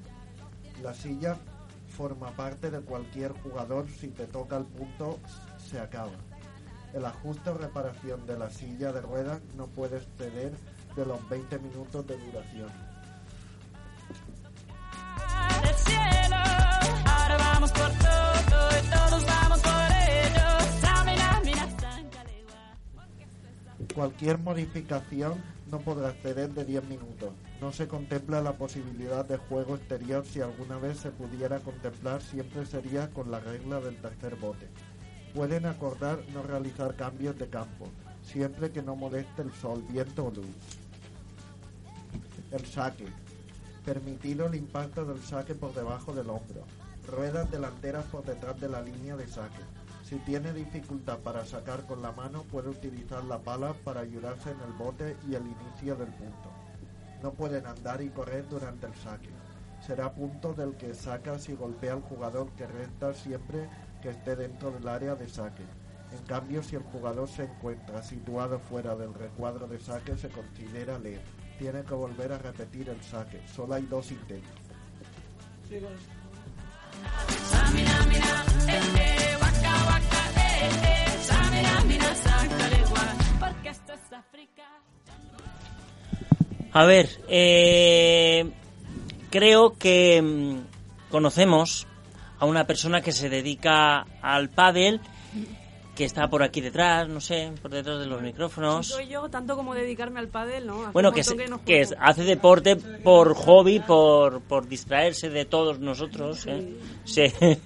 La 0.82 0.94
silla 0.94 1.36
forma 1.88 2.30
parte 2.30 2.70
de 2.70 2.80
cualquier 2.80 3.32
jugador, 3.42 3.86
si 3.88 4.08
te 4.08 4.26
toca 4.26 4.56
el 4.56 4.64
punto, 4.64 5.18
se 5.58 5.78
acaba. 5.78 6.12
El 6.94 7.04
ajuste 7.04 7.50
o 7.50 7.54
reparación 7.54 8.26
de 8.26 8.38
la 8.38 8.48
silla 8.48 8.92
de 8.92 9.02
ruedas 9.02 9.42
no 9.56 9.66
puede 9.66 9.98
exceder 9.98 10.52
de 10.96 11.04
los 11.04 11.28
20 11.28 11.58
minutos 11.58 12.06
de 12.06 12.16
duración. 12.16 12.87
Cualquier 23.98 24.38
modificación 24.38 25.42
no 25.72 25.80
podrá 25.80 26.10
exceder 26.10 26.54
de 26.54 26.64
10 26.64 26.84
minutos. 26.84 27.30
No 27.60 27.72
se 27.72 27.88
contempla 27.88 28.40
la 28.40 28.52
posibilidad 28.52 29.24
de 29.24 29.38
juego 29.38 29.74
exterior 29.74 30.24
si 30.24 30.40
alguna 30.40 30.78
vez 30.78 30.98
se 30.98 31.10
pudiera 31.10 31.58
contemplar, 31.58 32.22
siempre 32.22 32.64
sería 32.64 33.10
con 33.10 33.32
la 33.32 33.40
regla 33.40 33.80
del 33.80 33.96
tercer 33.96 34.36
bote. 34.36 34.68
Pueden 35.34 35.66
acordar 35.66 36.20
no 36.32 36.44
realizar 36.44 36.94
cambios 36.94 37.36
de 37.40 37.48
campo, 37.48 37.88
siempre 38.22 38.70
que 38.70 38.82
no 38.82 38.94
moleste 38.94 39.42
el 39.42 39.52
sol, 39.52 39.84
viento 39.88 40.26
o 40.26 40.30
luz. 40.30 40.46
El 42.52 42.64
saque. 42.66 43.06
Permitido 43.84 44.46
el 44.46 44.54
impacto 44.54 45.06
del 45.06 45.20
saque 45.20 45.56
por 45.56 45.74
debajo 45.74 46.12
del 46.12 46.30
hombro. 46.30 46.62
Ruedas 47.08 47.50
delanteras 47.50 48.04
por 48.04 48.24
detrás 48.24 48.60
de 48.60 48.68
la 48.68 48.80
línea 48.80 49.16
de 49.16 49.26
saque. 49.26 49.77
Si 50.08 50.16
tiene 50.20 50.54
dificultad 50.54 51.18
para 51.18 51.44
sacar 51.44 51.84
con 51.84 52.00
la 52.00 52.12
mano, 52.12 52.42
puede 52.44 52.70
utilizar 52.70 53.22
la 53.24 53.40
pala 53.40 53.74
para 53.84 54.00
ayudarse 54.00 54.52
en 54.52 54.60
el 54.60 54.72
bote 54.72 55.18
y 55.28 55.34
el 55.34 55.42
inicio 55.42 55.96
del 55.96 56.08
punto. 56.08 56.50
No 57.22 57.32
pueden 57.32 57.66
andar 57.66 58.00
y 58.00 58.08
correr 58.08 58.48
durante 58.48 58.86
el 58.86 58.94
saque. 58.94 59.28
Será 59.86 60.14
punto 60.14 60.54
del 60.54 60.76
que 60.78 60.94
saca 60.94 61.38
si 61.38 61.52
golpea 61.52 61.92
al 61.92 62.00
jugador 62.00 62.48
que 62.52 62.66
resta 62.66 63.12
siempre 63.12 63.68
que 64.00 64.08
esté 64.08 64.34
dentro 64.34 64.70
del 64.70 64.88
área 64.88 65.14
de 65.14 65.28
saque. 65.28 65.64
En 66.18 66.24
cambio, 66.26 66.62
si 66.62 66.76
el 66.76 66.84
jugador 66.84 67.28
se 67.28 67.44
encuentra 67.44 68.02
situado 68.02 68.58
fuera 68.60 68.96
del 68.96 69.12
recuadro 69.12 69.66
de 69.66 69.78
saque, 69.78 70.16
se 70.16 70.30
considera 70.30 70.98
leve. 70.98 71.20
Tiene 71.58 71.82
que 71.82 71.92
volver 71.92 72.32
a 72.32 72.38
repetir 72.38 72.88
el 72.88 73.02
saque. 73.02 73.46
Solo 73.46 73.74
hay 73.74 73.82
dos 73.82 74.10
intentos. 74.10 74.56
A 86.72 86.84
ver, 86.84 87.08
eh, 87.28 88.50
creo 89.30 89.76
que 89.78 90.20
mm, 90.22 91.10
conocemos 91.10 91.86
a 92.38 92.44
una 92.46 92.66
persona 92.66 93.00
que 93.00 93.10
se 93.12 93.28
dedica 93.28 94.06
al 94.22 94.48
pádel, 94.50 95.00
que 95.96 96.04
está 96.04 96.28
por 96.30 96.42
aquí 96.44 96.60
detrás, 96.60 97.08
no 97.08 97.20
sé, 97.20 97.52
por 97.60 97.72
detrás 97.72 97.98
de 97.98 98.06
los 98.06 98.22
micrófonos. 98.22 98.86
Soy 98.86 99.08
yo, 99.08 99.28
tanto 99.28 99.56
como 99.56 99.74
dedicarme 99.74 100.20
al 100.20 100.28
pádel, 100.28 100.66
¿no? 100.68 100.82
Hace 100.82 100.92
Bueno, 100.92 101.10
que, 101.10 101.24
se- 101.24 101.36
que 101.66 101.80
es- 101.80 101.94
hace 101.98 102.22
deporte 102.22 102.76
por 102.76 103.34
hobby, 103.34 103.80
por, 103.80 104.40
por 104.42 104.68
distraerse 104.68 105.30
de 105.30 105.44
todos 105.46 105.80
nosotros. 105.80 106.46
¿eh? 106.46 106.76
Se, 107.04 107.32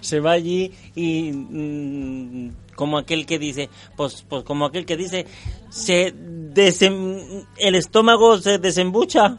se 0.00 0.20
va 0.20 0.32
allí 0.32 0.72
y 0.94 1.32
mm, 1.32 2.50
como 2.74 2.98
aquel 2.98 3.26
que 3.26 3.38
dice, 3.38 3.68
pues, 3.96 4.24
pues 4.28 4.42
como 4.44 4.66
aquel 4.66 4.84
que 4.86 4.96
dice, 4.96 5.26
se 5.70 6.14
desem- 6.14 7.46
el 7.58 7.74
estómago 7.74 8.38
se 8.38 8.58
desembucha 8.58 9.38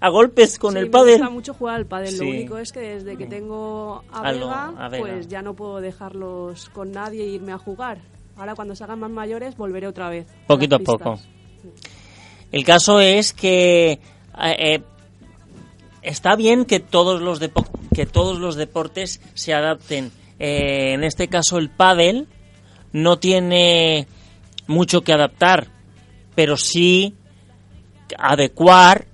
a 0.00 0.08
golpes 0.08 0.58
con 0.58 0.72
Sí, 0.72 0.78
el 0.80 0.84
Me 0.86 0.90
pádel. 0.90 1.18
gusta 1.18 1.30
mucho 1.30 1.54
jugar 1.54 1.76
al 1.76 1.86
pádel. 1.86 2.08
Sí. 2.10 2.18
Lo 2.24 2.30
único 2.30 2.58
es 2.58 2.72
que 2.72 2.80
desde 2.80 3.16
que 3.16 3.26
tengo 3.26 4.02
a 4.12 4.32
Vega, 4.32 4.72
a 4.76 4.88
Vega. 4.88 5.04
pues 5.04 5.28
ya 5.28 5.42
no 5.42 5.54
puedo 5.54 5.80
dejarlos 5.80 6.68
con 6.70 6.90
nadie 6.90 7.22
e 7.22 7.28
irme 7.28 7.52
a 7.52 7.58
jugar. 7.58 7.98
Ahora 8.36 8.54
cuando 8.56 8.74
se 8.74 8.82
hagan 8.82 8.98
más 8.98 9.10
mayores 9.10 9.56
volveré 9.56 9.86
otra 9.86 10.08
vez. 10.08 10.26
Poquito 10.48 10.76
a 10.76 10.78
poco. 10.80 11.20
El 12.50 12.64
caso 12.64 12.98
es 13.00 13.32
que 13.32 13.92
eh, 13.92 14.00
eh, 14.58 14.82
está 16.02 16.36
bien 16.36 16.64
que 16.64 16.80
todos 16.80 17.20
los 17.20 17.40
depo- 17.40 17.66
que 17.94 18.06
todos 18.06 18.38
los 18.38 18.56
deportes 18.56 19.20
se 19.34 19.54
adapten. 19.54 20.10
Eh, 20.38 20.92
en 20.94 21.04
este 21.04 21.28
caso 21.28 21.58
el 21.58 21.70
pádel 21.70 22.26
no 22.92 23.18
tiene 23.18 24.06
mucho 24.66 25.02
que 25.02 25.12
adaptar, 25.12 25.68
pero 26.34 26.56
sí 26.56 27.14
adecuar 28.18 29.06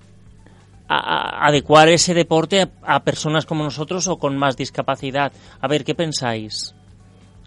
a- 0.88 0.96
a- 0.96 1.46
adecuar 1.46 1.88
ese 1.90 2.14
deporte 2.14 2.62
a, 2.62 2.70
a 2.83 3.01
personas 3.05 3.44
como 3.46 3.62
nosotros 3.64 4.07
o 4.07 4.18
con 4.18 4.37
más 4.38 4.57
discapacidad. 4.57 5.33
A 5.61 5.68
ver, 5.68 5.85
¿qué 5.85 5.94
pensáis? 5.94 6.74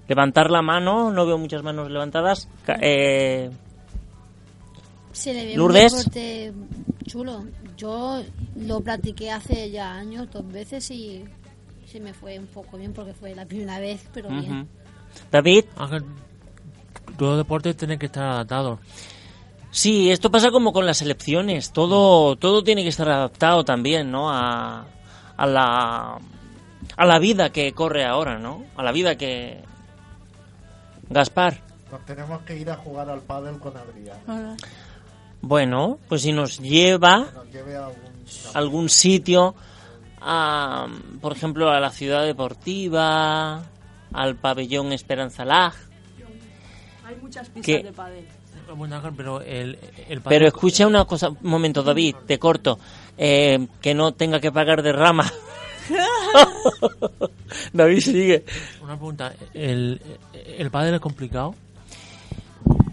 Levantar 0.07 0.51
la 0.51 0.61
mano, 0.61 1.09
no 1.11 1.25
veo 1.25 1.37
muchas 1.37 1.63
manos 1.63 1.89
levantadas. 1.89 2.47
Eh, 2.81 3.49
Se 5.11 5.33
le 5.33 5.45
ve 5.45 5.55
Lourdes. 5.55 5.91
un 5.93 5.97
deporte 5.99 6.53
chulo. 7.07 7.43
Yo 7.81 8.21
lo 8.57 8.81
practiqué 8.81 9.31
hace 9.31 9.71
ya 9.71 9.91
años, 9.91 10.29
dos 10.31 10.47
veces 10.47 10.91
y 10.91 11.25
se 11.91 11.99
me 11.99 12.13
fue 12.13 12.37
un 12.37 12.45
poco 12.45 12.77
bien 12.77 12.93
porque 12.93 13.11
fue 13.15 13.33
la 13.33 13.43
primera 13.47 13.79
vez, 13.79 14.05
pero 14.13 14.29
bien. 14.29 14.69
David, 15.31 15.65
Ángel, 15.77 16.03
todo 17.17 17.37
deporte 17.37 17.73
tiene 17.73 17.97
que 17.97 18.05
estar 18.05 18.23
adaptado. 18.23 18.77
sí, 19.71 20.11
esto 20.11 20.29
pasa 20.29 20.51
como 20.51 20.71
con 20.73 20.85
las 20.85 21.01
elecciones. 21.01 21.71
Todo, 21.71 22.35
todo 22.35 22.63
tiene 22.63 22.83
que 22.83 22.89
estar 22.89 23.09
adaptado 23.09 23.65
también, 23.65 24.11
¿no? 24.11 24.29
A, 24.29 24.85
a 25.35 25.47
la 25.47 26.19
a 26.97 27.05
la 27.05 27.17
vida 27.17 27.49
que 27.51 27.73
corre 27.73 28.05
ahora, 28.05 28.37
¿no? 28.37 28.63
A 28.77 28.83
la 28.83 28.91
vida 28.91 29.17
que 29.17 29.59
Gaspar. 31.09 31.57
Nos 31.91 32.05
tenemos 32.05 32.41
que 32.43 32.57
ir 32.57 32.69
a 32.69 32.75
jugar 32.75 33.09
al 33.09 33.21
pádel 33.21 33.57
con 33.57 33.73
Adrián. 33.75 34.55
Bueno, 35.41 35.99
pues 36.07 36.21
si 36.21 36.31
nos 36.31 36.59
lleva 36.59 37.27
Que 37.51 37.59
a 37.75 37.89
algún... 38.57 38.89
sitio, 38.89 39.55
a, 40.21 40.87
por 41.19 41.33
ejemplo, 41.33 41.69
a 41.69 41.79
la 41.79 41.89
ciudad 41.89 42.25
deportiva, 42.25 43.63
al 44.13 44.35
pabellón 44.35 44.93
Esperanza 44.93 45.43
Lag. 45.45 45.73
Hay 47.05 47.15
muchas 47.21 47.47
pistas 47.49 47.65
¿Qué? 47.65 47.83
de 47.83 47.91
pádel. 47.91 48.25
Bueno, 48.75 48.95
Ángel, 48.95 49.13
pero 49.17 49.41
el, 49.41 49.77
el 50.07 50.21
Pero 50.21 50.47
escucha 50.47 50.87
una 50.87 51.03
cosa, 51.05 51.29
un 51.29 51.37
momento, 51.41 51.83
David, 51.83 52.15
te 52.25 52.39
corto. 52.39 52.79
Eh, 53.17 53.67
que 53.81 53.93
no 53.93 54.13
tenga 54.13 54.39
que 54.39 54.51
pagar 54.51 54.81
de 54.81 54.93
rama. 54.93 55.29
David 57.73 57.99
sigue. 57.99 58.45
Una 58.81 58.95
pregunta, 58.95 59.33
¿el, 59.53 60.01
el 60.57 60.71
pádel 60.71 60.95
es 60.95 61.01
complicado? 61.01 61.53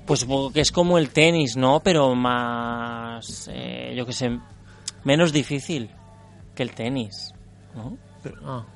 Pues 0.09 0.21
supongo 0.21 0.51
que 0.51 0.63
es 0.63 0.73
como 0.73 0.97
el 0.97 1.11
tenis, 1.11 1.57
¿no? 1.57 1.81
Pero 1.81 2.15
más, 2.15 3.49
eh, 3.53 3.93
yo 3.95 4.07
qué 4.07 4.13
sé, 4.15 4.41
menos 5.05 5.33
difícil 5.33 5.91
que 6.55 6.63
el 6.63 6.71
tenis, 6.73 7.35
¿no? 7.77 7.97
Pero- 8.23 8.37
ah. 8.45 8.67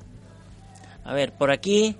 A 1.03 1.13
ver, 1.13 1.33
por 1.33 1.51
aquí. 1.51 1.97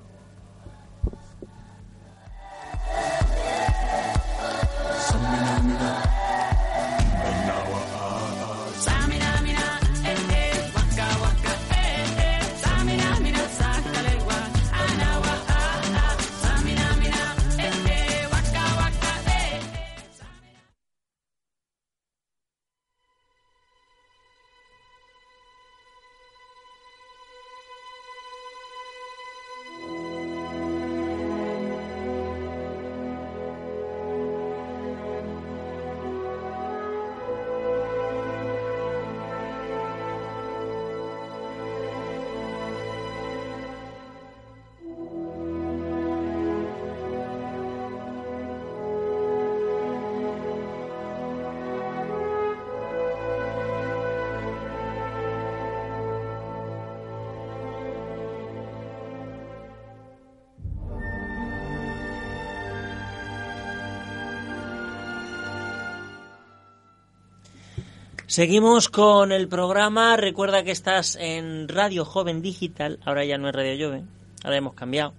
Seguimos 68.34 68.90
con 68.90 69.32
el 69.32 69.48
programa. 69.48 70.18
Recuerda 70.18 70.64
que 70.64 70.72
estás 70.72 71.16
en 71.22 71.68
Radio 71.68 72.04
Joven 72.04 72.42
Digital. 72.42 72.98
Ahora 73.06 73.24
ya 73.26 73.38
no 73.38 73.48
es 73.48 73.54
Radio 73.54 73.90
Joven. 73.90 74.10
Ahora 74.44 74.58
hemos 74.58 74.74
cambiado. 74.74 75.14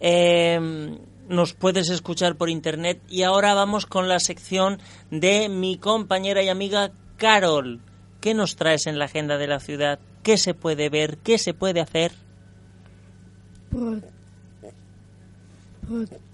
Eh, 0.00 0.98
nos 1.28 1.54
puedes 1.54 1.90
escuchar 1.90 2.34
por 2.34 2.50
internet. 2.50 3.00
Y 3.08 3.22
ahora 3.22 3.54
vamos 3.54 3.86
con 3.86 4.08
la 4.08 4.18
sección 4.18 4.80
de 5.12 5.48
mi 5.48 5.78
compañera 5.78 6.42
y 6.42 6.48
amiga 6.48 6.90
Carol. 7.18 7.78
¿Qué 8.20 8.34
nos 8.34 8.56
traes 8.56 8.88
en 8.88 8.98
la 8.98 9.04
agenda 9.04 9.38
de 9.38 9.46
la 9.46 9.60
ciudad? 9.60 10.00
¿Qué 10.24 10.36
se 10.36 10.52
puede 10.52 10.88
ver? 10.88 11.18
¿Qué 11.18 11.38
se 11.38 11.54
puede 11.54 11.80
hacer? 11.80 12.10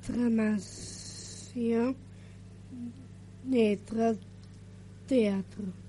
Programación 0.06 1.94
de 3.44 3.78
teatro. 5.06 5.85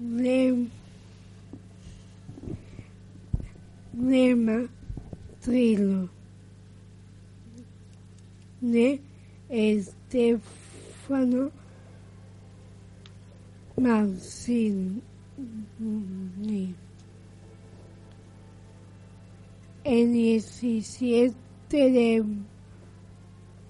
Lem- 0.00 0.70
Lema 3.94 4.68
Trilo 5.42 6.08
de 8.60 9.00
Estefano 9.48 11.50
Marcini. 13.76 15.02
El 19.82 20.12
17 20.12 21.34
de, 21.72 22.24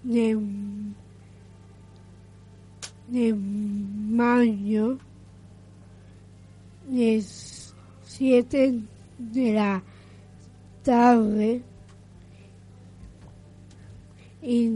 de, 0.02 0.36
de 3.08 3.34
mayo, 3.34 4.98
es 6.92 7.74
7 8.04 8.80
de 9.18 9.52
la 9.52 9.82
tarde, 10.82 11.62
y 14.42 14.72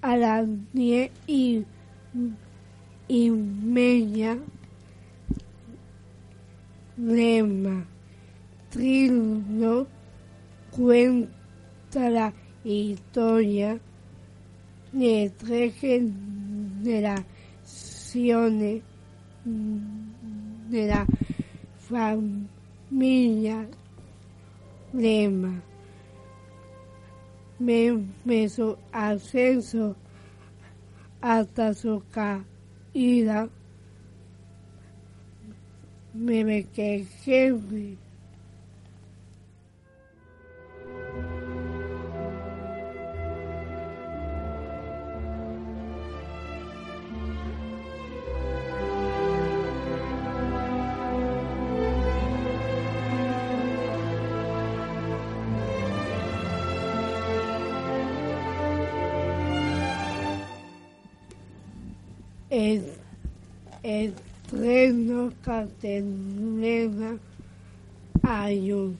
a 0.00 0.16
las 0.16 0.48
10 0.72 1.10
y, 1.26 1.64
y 3.08 3.30
media, 3.30 4.38
lema, 6.96 7.84
trilo, 8.70 9.86
cuenta 10.70 12.10
la 12.10 12.32
historia 12.64 13.78
de 14.92 15.32
tres 15.38 15.74
generaciones 15.74 17.22
de 20.68 20.86
la 20.86 21.06
familia 21.88 23.66
Lema. 24.92 25.62
Me, 27.58 28.04
me 28.24 28.48
su 28.48 28.76
ascenso 28.92 29.96
hasta 31.20 31.74
su 31.74 32.02
caída 32.12 33.48
me 36.14 36.44
me 36.44 36.64
que 36.64 37.06
el, 62.58 62.82
el 63.84 64.14
hay 68.22 68.72
un 68.72 68.98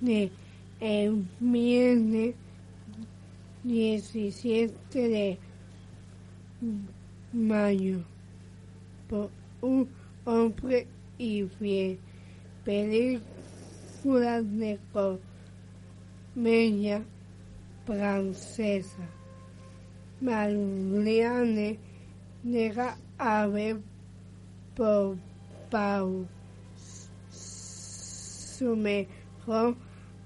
de 0.00 0.32
el 0.80 1.24
viernes 1.38 2.34
17 3.62 5.08
de 5.08 5.38
mayo. 7.32 8.00
Por 9.08 9.30
un 9.60 9.88
hombre 10.24 10.88
y 11.18 11.44
fiel 11.44 11.98
película 12.64 14.42
de 14.42 14.78
comedia 16.34 17.04
francesa 17.86 19.19
Marianne 20.20 21.78
llega 22.44 22.96
a 23.18 23.46
ver 23.46 23.80
por 24.76 25.16
Pau 25.70 26.26
su 27.30 28.76
mejor 28.76 29.76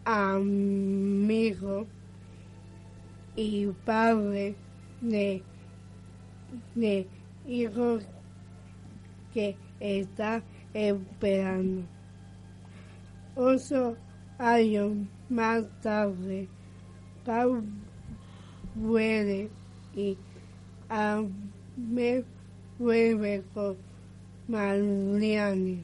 amigo 0.04 1.86
y 3.36 3.66
padre 3.84 4.56
de, 5.00 5.42
de 6.74 7.06
hijo 7.46 7.98
que 9.32 9.56
está 9.78 10.42
esperando. 10.72 11.82
Ocho 13.36 13.96
años 14.38 14.92
más 15.28 15.64
tarde, 15.80 16.48
Pau 17.24 17.62
vuelve 18.74 19.50
y 19.96 20.16
a 20.88 21.22
me 21.76 22.24
vuelve 22.78 23.42
con 23.52 23.76
Marianne. 24.48 25.82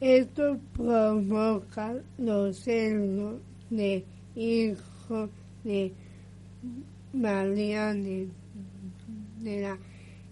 Esto 0.00 0.58
provoca 0.74 1.94
los 2.18 2.58
celos 2.58 3.36
de 3.70 4.04
hijo 4.34 5.28
de 5.62 5.92
Marianne, 7.12 8.26
de 9.40 9.60
la 9.62 9.78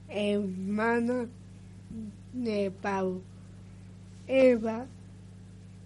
hermana 0.09 1.27
de 2.33 2.71
Pau. 2.83 3.21
Eva 4.27 4.87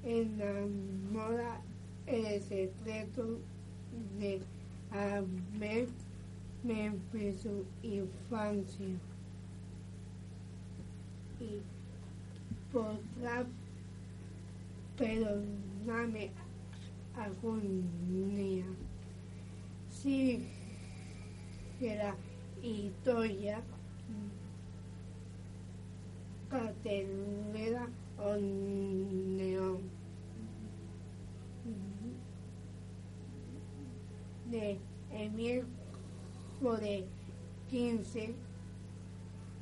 enamora 0.04 1.60
el 2.06 2.42
secreto 2.42 3.38
de 4.18 4.40
haber 4.90 5.88
de 6.64 7.36
su 7.42 7.66
infancia 7.82 8.86
y 11.38 11.60
podrá 12.72 13.44
perdonarme 14.96 16.30
algún 17.16 18.34
día. 18.34 18.64
Si 19.90 20.46
la 21.80 22.14
historia 22.62 23.60
cartelera 26.48 27.88
o 28.18 28.36
neón 28.36 29.82
de 34.50 34.78
el 36.64 36.80
miércoles 36.80 37.04
15 37.70 38.34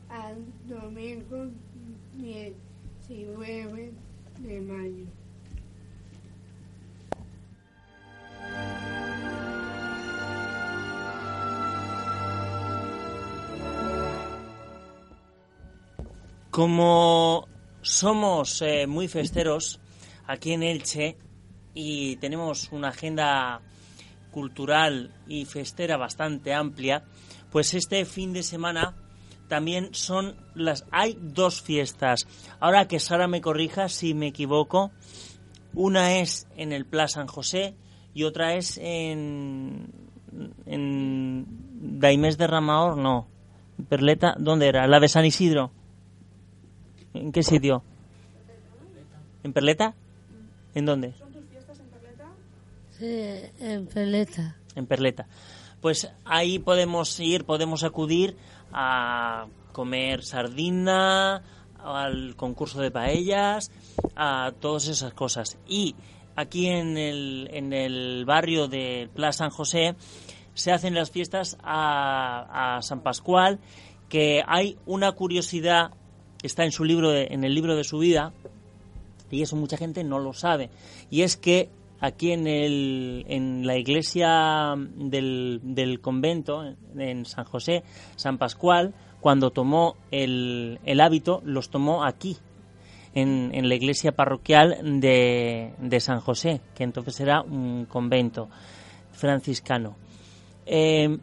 al 0.08 0.36
domingo 0.68 1.46
19 2.12 3.92
de 4.38 4.60
mayo. 4.60 5.06
Como 16.50 17.48
somos 17.80 18.60
eh, 18.62 18.86
muy 18.86 19.08
festeros 19.08 19.80
aquí 20.26 20.52
en 20.52 20.62
Elche 20.62 21.16
y 21.74 22.16
tenemos 22.16 22.70
una 22.72 22.88
agenda 22.88 23.62
cultural 24.32 25.14
y 25.28 25.44
festera 25.44 25.96
bastante 25.96 26.52
amplia, 26.52 27.04
pues 27.52 27.74
este 27.74 28.04
fin 28.04 28.32
de 28.32 28.42
semana 28.42 28.96
también 29.46 29.90
son 29.92 30.34
las 30.54 30.84
hay 30.90 31.16
dos 31.20 31.62
fiestas. 31.62 32.26
Ahora 32.58 32.88
que 32.88 32.98
Sara 32.98 33.28
me 33.28 33.40
corrija 33.40 33.88
si 33.88 34.14
me 34.14 34.28
equivoco, 34.28 34.90
una 35.74 36.18
es 36.18 36.48
en 36.56 36.72
el 36.72 36.86
Plaza 36.86 37.20
San 37.20 37.28
José 37.28 37.76
y 38.14 38.24
otra 38.24 38.54
es 38.54 38.78
en 38.78 39.92
en 40.66 41.46
Daimés 42.00 42.38
de 42.38 42.46
Ramaor, 42.46 42.96
no. 42.96 43.26
Perleta, 43.88 44.34
¿dónde 44.38 44.68
era? 44.68 44.86
La 44.86 45.00
de 45.00 45.08
San 45.08 45.24
Isidro. 45.24 45.70
¿En 47.14 47.32
qué 47.32 47.42
sitio? 47.42 47.82
¿En 49.42 49.52
Perleta? 49.52 49.94
¿En 50.74 50.86
dónde? 50.86 51.14
Sí, 53.02 53.50
en 53.58 53.86
Peleta. 53.88 54.54
En 54.76 54.86
Perleta. 54.86 55.26
Pues 55.80 56.08
ahí 56.24 56.60
podemos 56.60 57.18
ir, 57.18 57.44
podemos 57.44 57.82
acudir 57.82 58.36
a 58.72 59.46
comer 59.72 60.22
sardina, 60.22 61.42
al 61.82 62.36
concurso 62.36 62.80
de 62.80 62.92
paellas, 62.92 63.72
a 64.14 64.52
todas 64.60 64.86
esas 64.86 65.14
cosas. 65.14 65.58
Y 65.66 65.96
aquí 66.36 66.68
en 66.68 66.96
el, 66.96 67.48
en 67.52 67.72
el 67.72 68.24
barrio 68.24 68.68
de 68.68 69.10
Plaza 69.12 69.38
San 69.38 69.50
José 69.50 69.96
se 70.54 70.70
hacen 70.70 70.94
las 70.94 71.10
fiestas 71.10 71.58
a, 71.60 72.76
a 72.76 72.82
San 72.82 73.00
Pascual, 73.00 73.58
que 74.08 74.44
hay 74.46 74.78
una 74.86 75.10
curiosidad, 75.10 75.90
está 76.44 76.62
en 76.62 76.70
su 76.70 76.84
libro, 76.84 77.10
de- 77.10 77.26
en 77.32 77.42
el 77.42 77.52
libro 77.52 77.74
de 77.74 77.82
su 77.82 77.98
vida, 77.98 78.32
y 79.28 79.42
eso 79.42 79.56
mucha 79.56 79.76
gente 79.76 80.04
no 80.04 80.20
lo 80.20 80.34
sabe, 80.34 80.70
y 81.10 81.22
es 81.22 81.36
que 81.36 81.68
aquí 82.02 82.32
en, 82.32 82.46
el, 82.46 83.24
en 83.28 83.66
la 83.66 83.78
iglesia 83.78 84.74
del, 84.76 85.60
del 85.62 86.00
convento, 86.00 86.62
en 86.98 87.24
San 87.24 87.44
José, 87.46 87.82
San 88.16 88.36
Pascual, 88.36 88.92
cuando 89.20 89.50
tomó 89.50 89.96
el, 90.10 90.78
el 90.84 91.00
hábito, 91.00 91.40
los 91.44 91.70
tomó 91.70 92.04
aquí, 92.04 92.36
en, 93.14 93.50
en 93.54 93.68
la 93.68 93.74
iglesia 93.74 94.12
parroquial 94.12 95.00
de, 95.00 95.72
de 95.78 96.00
San 96.00 96.20
José, 96.20 96.60
que 96.74 96.82
entonces 96.84 97.20
era 97.20 97.40
un 97.42 97.84
convento 97.86 98.48
franciscano. 99.12 99.96
Eh, 100.66 101.18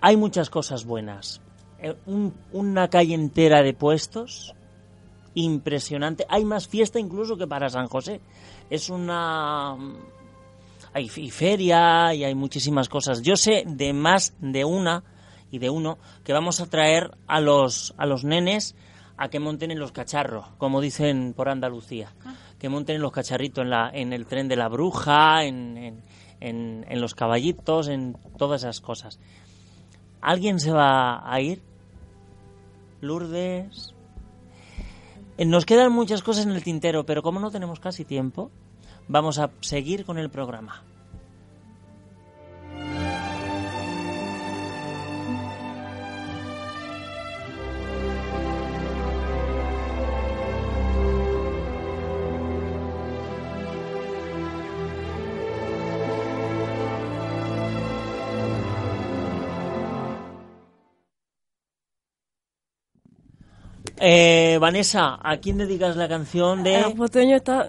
hay 0.00 0.16
muchas 0.16 0.50
cosas 0.50 0.84
buenas. 0.84 1.40
Eh, 1.80 1.94
un- 2.06 2.34
una 2.52 2.88
calle 2.88 3.14
entera 3.14 3.62
de 3.62 3.72
puestos, 3.74 4.54
impresionante. 5.36 6.26
Hay 6.28 6.44
más 6.44 6.66
fiesta 6.66 6.98
incluso 6.98 7.36
que 7.36 7.46
para 7.46 7.68
San 7.70 7.86
José. 7.86 8.20
Es 8.68 8.90
una... 8.90 9.76
Hay 10.92 11.08
feria 11.08 12.12
y 12.14 12.24
hay 12.24 12.34
muchísimas 12.34 12.88
cosas. 12.88 13.22
Yo 13.22 13.36
sé 13.36 13.64
de 13.66 13.92
más 13.92 14.34
de 14.40 14.64
una 14.64 15.04
y 15.50 15.58
de 15.58 15.70
uno 15.70 15.98
que 16.24 16.32
vamos 16.32 16.60
a 16.60 16.66
traer 16.66 17.16
a 17.26 17.40
los, 17.40 17.94
a 17.98 18.06
los 18.06 18.24
nenes 18.24 18.74
a 19.18 19.28
que 19.28 19.38
monten 19.38 19.70
en 19.70 19.78
los 19.78 19.92
cacharros, 19.92 20.46
como 20.58 20.80
dicen 20.80 21.34
por 21.36 21.48
Andalucía. 21.48 22.12
Que 22.58 22.68
monten 22.70 22.96
en 22.96 23.02
los 23.02 23.12
cacharritos, 23.12 23.62
en, 23.62 23.70
la, 23.70 23.90
en 23.92 24.12
el 24.14 24.26
tren 24.26 24.48
de 24.48 24.56
la 24.56 24.68
bruja, 24.68 25.44
en, 25.44 25.76
en, 25.76 26.02
en- 26.40 26.86
en 26.88 27.00
los 27.02 27.14
caballitos, 27.14 27.88
en 27.88 28.16
todas 28.38 28.62
esas 28.62 28.80
cosas. 28.80 29.18
¿Alguien 30.22 30.58
se 30.60 30.72
va 30.72 31.30
a 31.30 31.40
ir? 31.42 31.60
Lourdes. 33.02 33.94
Eh, 35.38 35.44
Nos 35.44 35.66
quedan 35.66 35.92
muchas 35.92 36.22
cosas 36.22 36.46
en 36.46 36.52
el 36.52 36.64
tintero, 36.64 37.04
pero 37.04 37.22
como 37.22 37.40
no 37.40 37.50
tenemos 37.50 37.80
casi 37.80 38.04
tiempo, 38.04 38.50
vamos 39.08 39.38
a 39.38 39.50
seguir 39.60 40.04
con 40.04 40.18
el 40.18 40.30
programa. 40.30 40.82
Eh, 64.08 64.58
Vanessa, 64.60 65.18
¿a 65.20 65.38
quién 65.38 65.58
dedicas 65.58 65.96
la 65.96 66.06
canción 66.06 66.62
de...? 66.62 66.76
A 66.76 66.92
Joteño 66.96 67.34
está. 67.34 67.68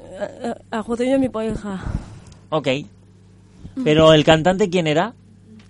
A, 0.72 0.78
a 0.78 0.84
Joteño 0.84 1.16
es 1.16 1.20
mi 1.20 1.30
pareja. 1.30 1.84
Ok. 2.50 2.68
Pero 3.84 4.14
el 4.14 4.24
cantante, 4.24 4.70
¿quién 4.70 4.86
era? 4.86 5.16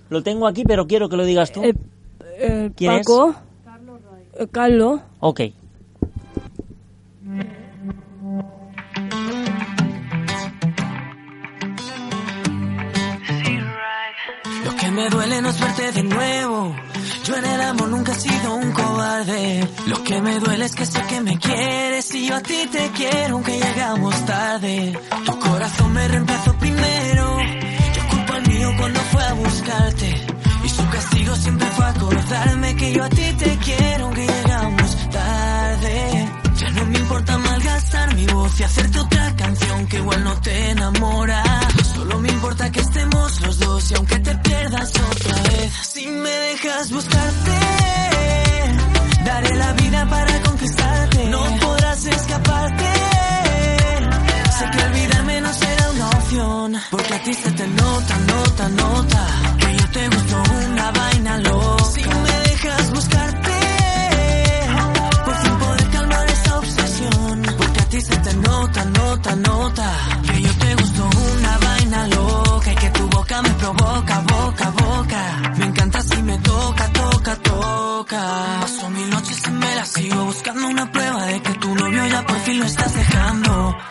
Lo 0.10 0.24
tengo 0.24 0.46
aquí, 0.46 0.66
pero 0.66 0.86
quiero 0.86 1.08
que 1.08 1.16
lo 1.16 1.24
digas 1.24 1.54
tú. 1.54 1.64
Eh, 1.64 2.72
¿Quién 2.76 2.92
es? 2.92 3.08
Paco. 3.08 3.34
Eh, 4.34 4.48
Carlos. 4.52 5.00
Ok. 5.22 5.40
Lo 14.66 14.76
que 14.76 14.92
me 14.92 15.10
duele 15.10 15.42
no 15.42 15.50
es 15.50 15.60
verte 15.62 15.92
de 15.94 16.04
nuevo. 16.04 16.76
Yo 17.28 17.36
en 17.36 17.44
el 17.44 17.62
amor 17.62 17.90
nunca 17.90 18.14
he 18.14 18.16
sido 18.16 18.56
un 18.56 18.72
cobarde. 18.72 19.68
Lo 19.88 20.02
que 20.02 20.22
me 20.22 20.40
duele 20.40 20.64
es 20.64 20.74
que 20.74 20.86
sé 20.86 21.02
que 21.10 21.20
me 21.20 21.38
quieres 21.38 22.16
y 22.16 22.28
yo 22.28 22.36
a 22.38 22.42
ti 22.42 22.70
te 22.72 22.90
quiero 22.92 23.36
aunque 23.36 23.60
llegamos 23.60 24.26
tarde. 24.26 24.98
Tu 25.26 25.38
corazón 25.38 25.92
me 25.92 26.08
reemplazó 26.08 26.54
primero. 26.54 27.38
Yo 27.96 28.08
culpo 28.10 28.34
al 28.34 28.48
mío 28.48 28.70
cuando 28.78 29.00
fue 29.02 29.24
a 29.26 29.34
buscarte. 29.34 30.26
Y 30.64 30.70
su 30.70 30.90
castigo 30.90 31.36
siempre 31.36 31.68
fue 31.68 31.86
acordarme 31.86 32.76
que 32.78 32.94
yo 32.94 33.04
a 33.04 33.10
ti 33.10 33.34
te 33.38 33.58
quiero 33.58 34.10
y 38.60 38.64
hacerte 38.64 39.00
otra 39.00 39.36
canción 39.36 39.88
que 39.88 39.98
igual 39.98 40.24
no 40.24 40.34
te 40.42 40.70
enamora. 40.72 41.44
Solo 41.94 42.20
me 42.20 42.30
importa 42.30 42.72
que 42.72 42.80
estemos 42.80 43.42
los 43.42 43.60
dos 43.60 43.92
y 43.92 43.96
aunque 43.96 44.20
te 44.20 44.36
pierdas 44.38 44.90
otra 44.90 45.42
vez, 45.44 45.74
si 45.94 46.08
me 46.08 46.30
dejas 46.30 46.92
buscarte, 46.92 47.52
daré 49.26 49.56
la 49.56 49.74
vida 49.74 50.10
para 50.10 50.42
conquistarte. 50.44 51.26
No 51.30 51.44
podrás 51.60 52.06
escaparte. 52.06 52.86
Sé 54.58 54.66
que 54.72 54.84
olvidarme 54.84 55.42
no 55.42 55.54
será 55.54 55.92
una 55.92 56.10
opción, 56.10 56.76
porque 56.90 57.14
a 57.14 57.24
ti 57.24 57.34
se 57.34 57.52
te 57.52 57.68
nota, 57.68 58.18
nota, 58.34 58.70
nota 58.70 59.28
que 59.60 59.78
yo 59.78 59.90
te 59.92 60.10
gusto 60.10 60.27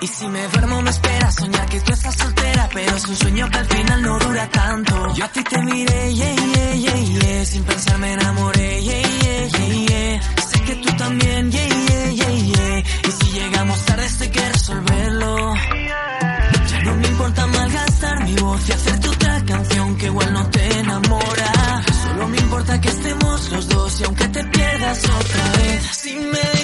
Y 0.01 0.07
si 0.07 0.27
me 0.29 0.47
duermo 0.49 0.83
me 0.83 0.91
espera 0.91 1.31
soñar 1.33 1.67
que 1.67 1.81
tú 1.81 1.93
estás 1.93 2.15
soltera, 2.15 2.69
pero 2.73 2.97
es 2.97 3.07
un 3.07 3.17
sueño 3.17 3.51
que 3.51 3.59
al 3.59 3.67
final 3.67 4.03
no 4.03 4.19
dura 4.19 4.49
tanto. 4.51 5.15
Yo 5.15 5.25
a 5.25 5.29
ti 5.29 5.43
te 5.43 5.59
miré, 5.63 6.15
yeah, 6.15 6.35
yeah, 6.35 6.75
yeah, 6.75 7.21
yeah, 7.21 7.45
sin 7.45 7.65
pensar 7.65 7.99
me 7.99 8.13
enamoré, 8.13 8.83
yeah, 8.83 9.03
yeah, 9.03 9.47
yeah, 9.47 9.87
yeah. 9.89 10.23
Sé 10.49 10.61
que 10.63 10.75
tú 10.77 10.97
también, 10.97 11.51
yeah, 11.51 11.67
yeah, 11.67 12.11
yeah, 12.13 12.31
yeah. 12.31 12.79
Y 12.79 13.11
si 13.19 13.33
llegamos 13.33 13.85
tarde 13.87 14.07
esto 14.07 14.25
hay 14.25 14.31
que 14.31 14.49
resolverlo. 14.53 15.55
Ya 16.71 16.81
no 16.85 16.95
me 16.97 17.09
importa 17.09 17.47
malgastar 17.47 18.25
mi 18.25 18.35
voz 18.37 18.69
y 18.69 18.73
hacerte 18.73 19.09
otra 19.09 19.45
canción 19.45 19.97
que 19.97 20.07
igual 20.07 20.33
no 20.33 20.51
te 20.51 20.79
enamora. 20.79 21.83
Solo 22.03 22.29
me 22.29 22.39
importa 22.39 22.81
que 22.81 22.89
estemos 22.89 23.53
los 23.53 23.69
dos 23.69 24.01
y 24.01 24.05
aunque 24.05 24.29
te 24.29 24.45
pierdas 24.45 25.05
otra 25.05 25.53
vez, 25.59 25.83
si 25.97 26.15
me 26.17 26.56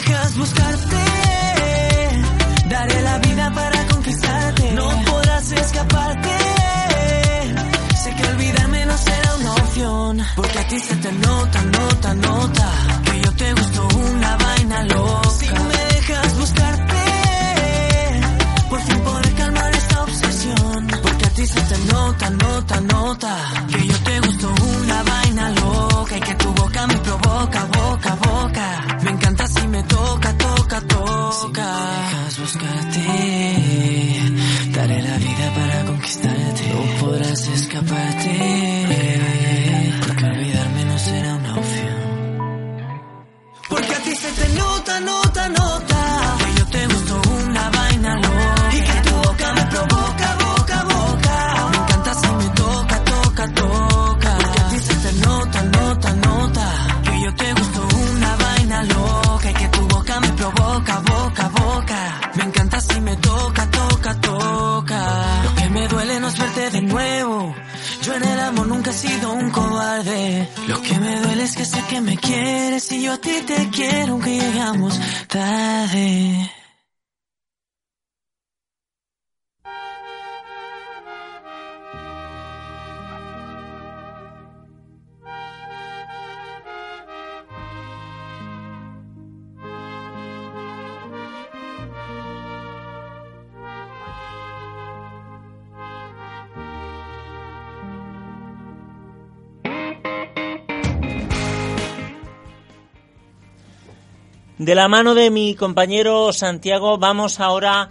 De 104.62 104.76
la 104.76 104.86
mano 104.86 105.16
de 105.16 105.28
mi 105.30 105.56
compañero 105.56 106.32
Santiago 106.32 106.96
vamos 106.96 107.40
ahora 107.40 107.88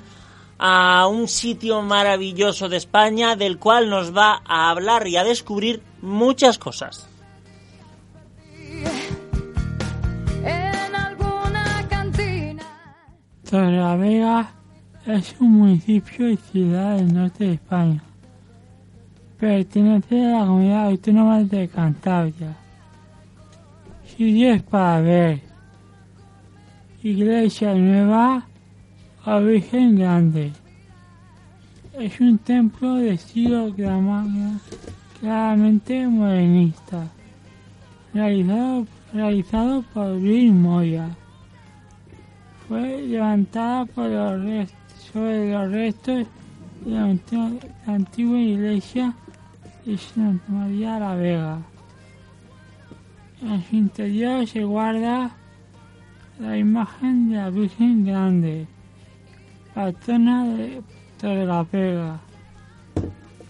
a 0.57 1.05
un 1.05 1.27
sitio 1.27 1.81
maravilloso 1.81 2.69
de 2.69 2.77
España 2.77 3.35
del 3.35 3.57
cual 3.57 3.89
nos 3.89 4.15
va 4.15 4.41
a 4.45 4.69
hablar 4.69 5.05
y 5.05 5.17
a 5.17 5.25
descubrir 5.25 5.83
muchas 6.01 6.57
cosas. 6.57 7.09
Torrelavega 13.49 14.53
es 15.07 15.35
un 15.41 15.51
municipio 15.51 16.29
y 16.29 16.37
ciudad 16.37 16.95
del 16.95 17.13
norte 17.13 17.47
de 17.47 17.53
España. 17.55 18.01
Pertenece 19.37 20.25
a 20.25 20.39
la 20.39 20.45
comunidad 20.45 20.85
autónoma 20.85 21.43
de 21.43 21.67
Cantabria. 21.67 22.55
Sitios 24.05 24.61
para 24.63 25.01
ver. 25.01 25.50
Iglesia 27.03 27.73
Nueva 27.73 28.45
o 29.25 29.41
Virgen 29.41 29.97
Grande. 29.97 30.51
Es 31.99 32.19
un 32.19 32.37
templo 32.37 32.95
de 32.95 33.13
estilo 33.13 33.73
claramente 35.19 36.07
modernista, 36.07 37.07
realizado, 38.13 38.87
realizado 39.13 39.83
por 39.93 40.07
Luis 40.09 40.51
Moya 40.51 41.09
fue 42.71 43.01
levantada 43.01 43.85
sobre 45.11 45.51
los 45.51 45.71
restos 45.73 46.25
de 46.85 46.91
la, 46.91 47.07
la 47.85 47.93
antigua 47.93 48.39
iglesia 48.39 49.13
de 49.85 49.97
Santa 49.97 50.49
María 50.49 50.97
la 50.97 51.15
Vega. 51.15 51.59
En 53.41 53.61
su 53.63 53.75
interior 53.75 54.47
se 54.47 54.63
guarda 54.63 55.35
la 56.41 56.57
imagen 56.57 57.29
de 57.29 57.35
la 57.37 57.49
Virgen 57.49 58.05
Grande, 58.05 58.67
patrona 59.73 60.45
de 60.45 60.81
Torre 61.19 61.45
la 61.45 61.63
Vega, 61.63 62.19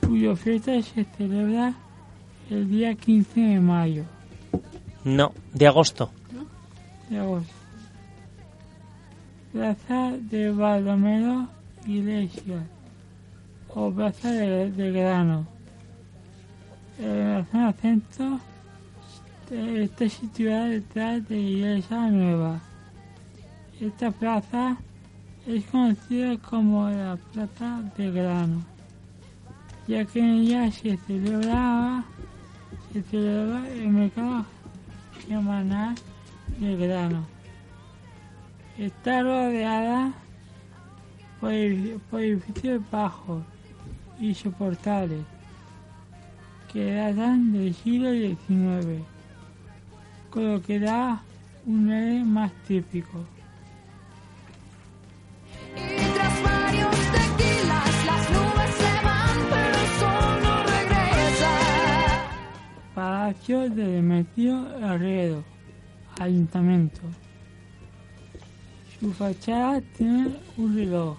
cuyo 0.05 0.35
fiesta 0.35 0.81
se 0.81 1.05
celebra 1.05 1.73
el 2.49 2.69
día 2.69 2.93
15 2.95 3.39
de 3.39 3.59
mayo 3.61 4.03
No, 5.05 5.31
de 5.53 5.67
agosto. 5.67 6.11
de 7.09 7.17
agosto. 7.17 7.53
Plaza 9.53 10.11
de 10.29 10.51
Baldomero 10.51 11.47
Iglesia 11.85 12.63
o 13.73 13.91
Plaza 13.91 14.31
de, 14.31 14.71
de 14.71 14.91
Grano. 14.91 15.45
En 16.99 17.33
la 17.33 17.45
zona 17.45 17.73
centro 17.73 18.39
está 19.49 20.07
situada 20.09 20.65
detrás 20.67 21.27
de 21.27 21.37
Iglesia 21.39 21.97
Nueva. 22.09 22.59
Esta 23.81 24.11
plaza 24.11 24.77
es 25.47 25.65
conocida 25.65 26.37
como 26.37 26.87
la 26.87 27.17
Plaza 27.33 27.81
de 27.97 28.11
Grano, 28.11 28.61
ya 29.87 30.05
que 30.05 30.19
en 30.19 30.29
ella 30.35 30.71
se 30.71 30.97
celebraba, 30.97 32.03
el 32.93 33.87
mercado 33.89 34.45
semanal 35.27 35.95
de 36.59 36.77
grano. 36.77 37.25
Está 38.77 39.23
rodeada 39.23 40.13
por, 41.39 41.51
por 42.11 42.21
edificios 42.21 42.83
bajos 42.91 43.41
y 44.19 44.35
soportales 44.35 45.23
que 46.71 46.93
datan 46.93 47.51
del 47.51 47.73
siglo 47.73 48.11
XIX, 48.11 49.01
con 50.29 50.53
lo 50.53 50.61
que 50.61 50.79
da 50.79 51.23
un 51.65 51.89
aire 51.89 52.23
más 52.23 52.51
típico. 52.67 53.25
De 63.31 63.69
Demetrio 63.69 64.67
Herrero, 64.77 65.41
Ayuntamiento. 66.19 66.99
Su 68.99 69.13
fachada 69.13 69.79
tiene 69.97 70.35
un 70.57 70.75
reloj. 70.75 71.17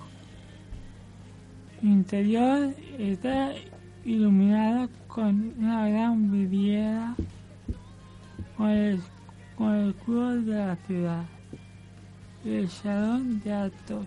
Su 1.80 1.86
interior 1.86 2.74
está 2.98 3.52
iluminado 4.04 4.90
con 5.08 5.54
una 5.58 5.88
gran 5.88 6.30
vidriera 6.30 7.14
con 8.58 8.68
el, 8.68 9.00
con 9.56 9.74
el 9.74 9.90
escudo 9.90 10.42
de 10.42 10.54
la 10.54 10.76
ciudad. 10.86 11.24
El 12.44 12.68
salón 12.68 13.40
de 13.40 13.54
actos, 13.54 14.06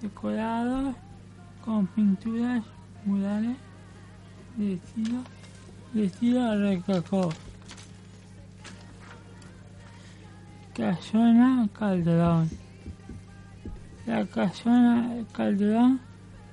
decorado 0.00 0.94
con 1.64 1.88
pinturas 1.88 2.62
murales 3.04 3.56
de 4.56 4.74
estilo 4.74 5.24
de 5.92 6.04
estilo 6.04 6.74
rococó. 6.74 7.30
Casona 10.74 11.68
Calderón. 11.78 12.48
La 14.06 14.24
Casona 14.24 15.24
Calderón, 15.32 16.00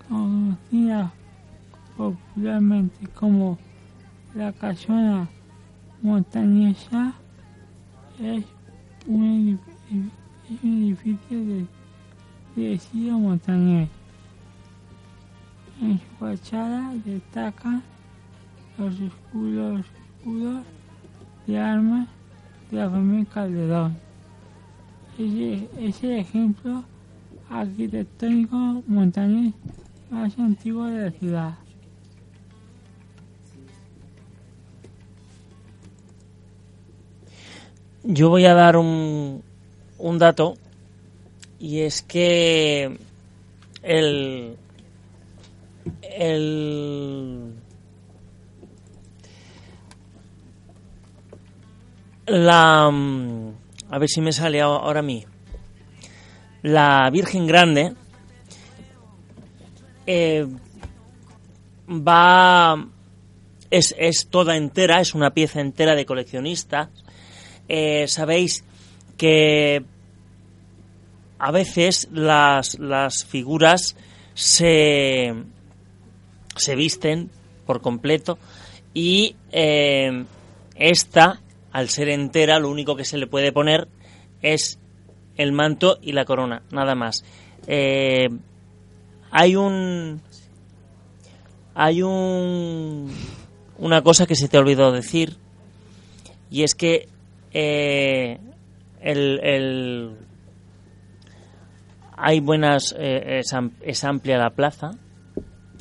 conocida 0.07 1.11
popularmente 1.95 3.07
como 3.07 3.57
la 4.35 4.51
Casona 4.51 5.29
Montañesa, 6.01 7.13
es 8.19 8.45
un 9.07 9.23
edificio, 9.23 10.11
es 10.49 10.63
un 10.63 10.83
edificio 10.83 11.39
de, 11.45 11.65
de 12.55 12.73
estilo 12.73 13.19
montañés. 13.19 13.89
En 15.81 15.97
su 15.97 16.05
fachada 16.19 16.93
destacan 17.05 17.81
los 18.79 18.99
escudos, 18.99 19.85
escudos 20.17 20.63
de 21.45 21.57
armas 21.59 22.07
de 22.71 22.77
la 22.77 22.89
familia 22.89 23.25
Calderón. 23.33 23.97
Ese 25.17 25.67
es 25.77 26.03
el 26.03 26.11
ejemplo 26.11 26.83
arquitectónico 27.49 28.55
montañés 28.87 29.53
más 30.09 30.37
antiguo 30.39 30.85
de 30.85 31.05
la 31.05 31.11
ciudad. 31.11 31.53
Yo 38.03 38.29
voy 38.29 38.45
a 38.45 38.53
dar 38.53 38.77
un, 38.77 39.43
un 39.97 40.17
dato 40.19 40.55
y 41.59 41.81
es 41.81 42.01
que 42.01 42.97
el, 43.83 44.55
el 46.01 47.48
la 52.29 52.89
mm, 52.91 53.53
a 53.89 53.97
ver 53.97 54.09
si 54.09 54.21
me 54.21 54.31
sale 54.31 54.61
ahora 54.61 54.99
a 54.99 55.03
mí. 55.03 55.25
La 56.61 57.09
Virgen 57.11 57.47
Grande 57.47 57.93
eh, 60.05 60.47
va 61.89 62.85
es, 63.69 63.95
es 63.97 64.27
toda 64.27 64.57
entera 64.57 64.99
es 64.99 65.13
una 65.13 65.31
pieza 65.31 65.61
entera 65.61 65.95
de 65.95 66.05
coleccionista. 66.05 66.89
Eh, 67.67 68.07
sabéis 68.07 68.63
que 69.17 69.83
a 71.37 71.51
veces 71.51 72.09
las, 72.11 72.79
las 72.79 73.25
figuras 73.25 73.95
se, 74.33 75.33
se 76.55 76.75
visten 76.75 77.29
por 77.65 77.81
completo 77.81 78.39
y 78.93 79.35
eh, 79.51 80.25
esta, 80.75 81.39
al 81.71 81.89
ser 81.89 82.09
entera, 82.09 82.59
lo 82.59 82.69
único 82.69 82.95
que 82.95 83.05
se 83.05 83.17
le 83.17 83.27
puede 83.27 83.51
poner 83.51 83.87
es 84.41 84.79
el 85.37 85.51
manto 85.51 85.97
y 86.01 86.11
la 86.13 86.25
corona, 86.25 86.61
nada 86.71 86.95
más. 86.95 87.23
Eh, 87.67 88.29
hay 89.31 89.55
un 89.55 90.21
hay 91.75 92.01
un 92.01 93.11
una 93.77 94.01
cosa 94.01 94.25
que 94.25 94.35
se 94.35 94.47
te 94.49 94.57
olvidó 94.57 94.91
decir 94.91 95.37
y 96.51 96.63
es 96.63 96.75
que 96.75 97.07
eh, 97.53 98.39
el, 99.01 99.39
el- 99.43 100.15
hay 102.17 102.39
buenas 102.41 102.93
eh, 102.97 103.39
es, 103.39 103.53
am- 103.53 103.71
es 103.81 104.03
amplia 104.03 104.37
la 104.37 104.49
plaza 104.49 104.91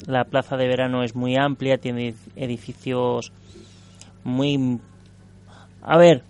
la 0.06 0.24
plaza 0.24 0.56
de 0.56 0.68
verano 0.68 1.02
es 1.02 1.14
muy 1.16 1.36
amplia 1.36 1.78
tiene 1.78 2.14
edificios 2.36 3.32
muy 4.24 4.78
a 5.88 5.96
ver 5.96 6.22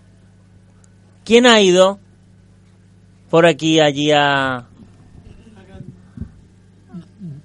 quién 1.25 1.45
ha 1.45 1.59
ido 1.59 1.99
por 3.29 3.45
aquí 3.45 3.79
allí 3.81 4.11
a 4.11 4.65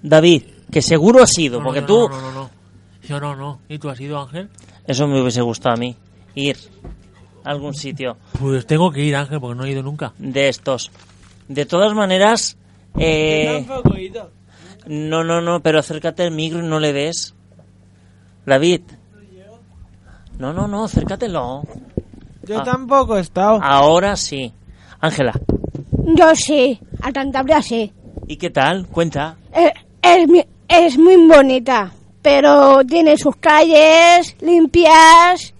David 0.02 0.44
que 0.70 0.80
seguro 0.80 1.22
has 1.22 1.36
ido 1.38 1.58
No, 1.58 1.64
porque 1.66 1.80
no, 1.80 1.86
tú 1.86 2.08
No, 2.08 2.20
no, 2.20 2.20
no, 2.20 2.32
no. 2.32 2.50
Yo 3.02 3.20
no, 3.20 3.36
no. 3.36 3.60
¿Y 3.68 3.78
tú 3.78 3.90
has 3.90 4.00
ido, 4.00 4.18
Ángel? 4.20 4.48
eso 4.86 5.06
me 5.06 5.20
hubiese 5.20 5.42
gustado 5.42 5.74
a 5.74 5.78
mí 5.78 5.96
ir 6.34 6.56
a 7.42 7.50
algún 7.50 7.74
sitio 7.74 8.16
Pues 8.38 8.64
tengo 8.66 8.90
que 8.92 9.02
ir, 9.02 9.16
Ángel, 9.16 9.40
porque 9.40 9.56
no 9.58 9.64
he 9.64 9.70
ido 9.72 9.82
nunca. 9.82 10.12
de 10.18 10.48
estos. 10.48 10.90
De 11.48 11.66
todas 11.66 11.94
maneras, 11.94 12.56
eh, 12.98 13.66
no, 14.86 15.24
no, 15.24 15.42
no, 15.42 15.60
pero 15.60 15.78
acércate 15.78 16.22
al 16.22 16.30
micro 16.30 16.60
y 16.60 16.62
no 16.62 16.80
le 16.80 16.92
des. 16.94 17.34
David. 18.46 18.82
No, 20.38 20.52
no, 20.52 20.66
no, 20.66 20.84
acércatelo. 20.84 21.64
Yo 22.46 22.60
Ah. 22.60 22.64
tampoco 22.64 23.16
he 23.16 23.20
estado. 23.20 23.60
Ahora 23.62 24.16
sí. 24.16 24.52
Ángela, 25.00 25.32
Yo 26.16 26.34
sí, 26.34 26.78
a 27.02 27.12
Cantabria 27.12 27.60
sí. 27.62 27.92
¿y 28.26 28.36
qué 28.36 28.50
tal? 28.50 28.86
Cuenta. 28.88 29.36
Eh, 29.52 29.72
Es, 30.02 30.28
mi- 30.28 30.44
es 30.68 30.98
muy 30.98 31.16
bonita, 31.26 31.92
pero 32.22 32.84
tiene 32.84 33.16
sus 33.16 33.36
calles 33.36 34.36
limpias 34.40 35.54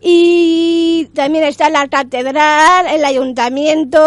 y 0.00 1.08
también 1.14 1.44
está 1.44 1.68
la 1.70 1.86
catedral, 1.88 2.86
el 2.86 3.04
ayuntamiento 3.04 3.98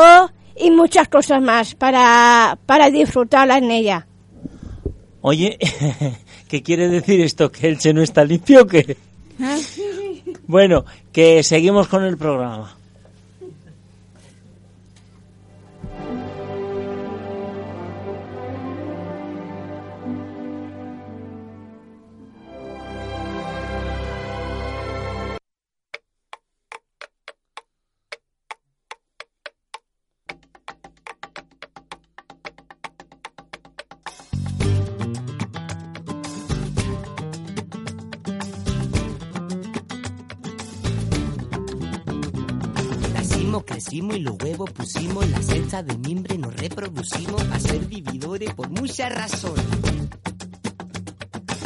y 0.60 0.72
muchas 0.72 1.08
cosas 1.08 1.42
más 1.42 1.76
para, 1.76 2.58
para 2.66 2.90
disfrutarla 2.90 3.58
en 3.60 3.70
ella. 3.72 4.08
Oye, 5.22 5.58
¿qué 6.48 6.64
quiere 6.64 6.88
decir 6.90 7.22
esto? 7.22 7.52
¿Que 7.52 7.68
Elche 7.70 7.94
no 7.94 8.02
está 8.02 8.24
limpio 8.24 8.64
o 8.64 8.66
qué? 8.66 8.98
Bueno, 10.48 10.86
que 11.12 11.44
seguimos 11.44 11.88
con 11.88 12.04
el 12.04 12.18
programa. 12.18 12.79
Y 43.92 44.02
los 44.02 44.36
huevos 44.44 44.70
pusimos, 44.72 45.28
la 45.32 45.42
cesta 45.42 45.82
de 45.82 45.98
mimbre 45.98 46.38
nos 46.38 46.56
reproducimos 46.56 47.42
a 47.52 47.60
ser 47.60 47.80
vividores 47.86 48.54
por 48.54 48.70
muchas 48.70 49.12
razones. 49.12 49.66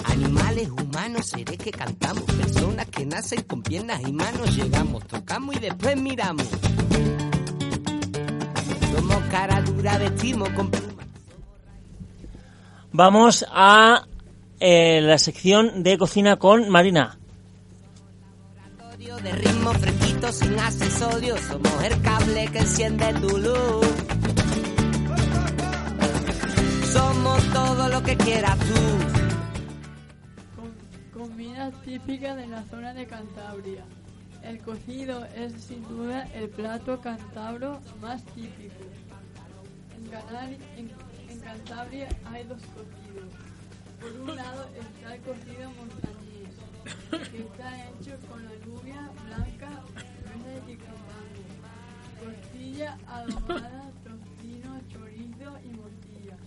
Animales, 0.05 0.69
humanos, 0.69 1.25
seres 1.25 1.57
que 1.57 1.71
cantamos, 1.71 2.23
personas 2.23 2.85
que 2.85 3.05
nacen 3.05 3.41
con 3.41 3.61
piernas 3.61 3.99
y 4.07 4.13
manos, 4.13 4.55
llegamos, 4.55 5.05
tocamos 5.05 5.57
y 5.57 5.59
después 5.59 5.99
miramos. 5.99 6.47
Somos 8.95 9.23
cara 9.29 9.61
dura, 9.61 9.97
vestimos 9.97 10.49
con 10.51 10.71
plumas. 10.71 11.05
Vamos 12.93 13.45
a 13.51 14.07
eh, 14.61 15.01
la 15.01 15.17
sección 15.17 15.83
de 15.83 15.97
cocina 15.97 16.37
con 16.37 16.69
Marina. 16.69 17.17
de 19.21 19.31
ritmo 19.33 19.71
fresquito 19.73 20.12
sin 20.31 20.57
accesorios. 20.59 21.39
Somos 21.41 21.83
el 21.83 22.01
cable 22.01 22.47
que 22.51 22.59
enciende 22.59 23.13
tu 23.15 23.37
luz. 23.37 23.87
Somos 26.91 27.43
todo 27.53 27.89
lo 27.89 28.03
que 28.03 28.15
quieras 28.17 28.57
tú. 28.59 28.73
Comida 31.19 31.71
típica 31.83 32.35
de 32.35 32.47
la 32.47 32.63
zona 32.63 32.93
de 32.93 33.05
Cantabria. 33.07 33.83
El 34.43 34.59
cocido 34.59 35.25
es 35.35 35.53
sin 35.63 35.81
duda 35.87 36.27
el 36.33 36.49
plato 36.49 36.99
cántabro 36.99 37.79
más 38.01 38.23
típico. 38.35 38.75
En, 39.97 40.11
Canari- 40.11 40.57
en- 40.77 40.91
Cantabria 41.41 42.07
hay 42.31 42.43
dos 42.43 42.59
cocidos. 42.61 43.29
Por 43.99 44.11
un 44.21 44.35
lado 44.35 44.69
está 44.79 45.15
el 45.15 45.21
cocido 45.21 45.71
montañés, 45.71 47.22
está 47.63 47.89
hecho 47.89 48.27
con 48.27 48.45
alubia 48.45 49.09
blanca, 49.25 49.69
verde 49.95 50.71
y 50.73 50.75
comango, 50.75 51.45
costilla 52.23 52.97
adobada, 53.07 53.91
tocino, 54.03 54.81
chorizo 54.89 55.57
y 55.63 55.69
morcilla. 55.77 56.37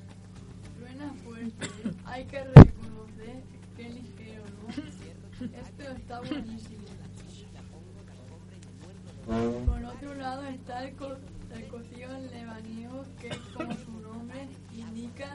Suena 0.79 1.13
fuerte, 1.25 1.71
hay 2.05 2.25
que 2.27 2.45
reconocer 2.45 3.43
que 3.77 3.89
ligero, 3.89 4.45
¿no? 4.63 4.69
Esto 5.59 5.83
está 5.97 6.21
buenísimo. 6.21 6.85
Por 9.67 9.85
otro 9.85 10.15
lado 10.15 10.43
está 10.45 10.85
el, 10.85 10.97
co- 10.97 11.17
el 11.55 11.67
cocido 11.69 12.19
lebanío 12.31 13.05
que 13.21 13.31
como 13.57 13.73
su 13.75 13.91
nombre 14.01 14.49
indica 14.77 15.35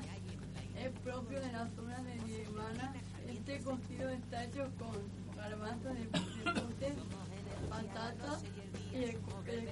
es 0.77 0.91
propio 1.03 1.39
de 1.41 1.51
la 1.51 1.67
zona 1.75 2.01
de 2.03 2.13
Birmania. 2.25 2.93
Este 3.27 3.59
cocido 3.61 4.09
está 4.09 4.45
hecho 4.45 4.69
con 4.79 4.95
de, 5.61 5.93
de 5.93 6.05
pote, 6.07 6.95
patata 7.69 8.39
y 8.91 8.95
el, 8.95 9.03
el 9.03 9.15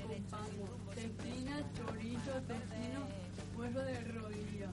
compango, 0.04 0.68
cecina, 0.94 1.64
chorizo, 1.76 2.32
tocino, 2.48 3.02
hueso 3.58 3.80
de 3.80 4.00
rodilla. 4.02 4.70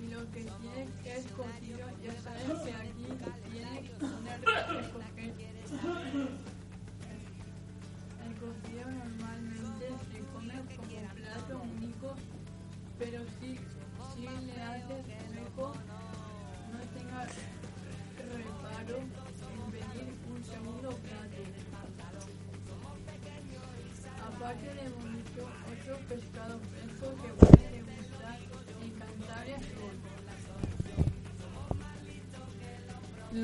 Y 0.00 0.06
lo 0.08 0.20
que 0.30 0.44
tiene 0.44 0.88
es 1.04 1.26
cocido, 1.32 1.86
ya 2.02 2.14
sabes 2.22 2.58
que 2.62 2.72
aquí 2.72 3.06
tiene 3.50 3.90
poner 4.00 4.40
escoger. 4.80 5.34
El 8.24 8.34
cocido 8.40 8.90
normalmente 8.90 9.86
se 10.10 10.18
come 10.32 10.54
como 10.74 10.98
plato 11.14 11.62
único, 11.76 12.14
pero 12.98 13.22
si, 13.40 13.58
si 14.14 14.22
le 14.46 14.62
haces 14.62 15.04
hueco, 15.36 15.74
no 16.72 16.78
tenga 16.98 17.26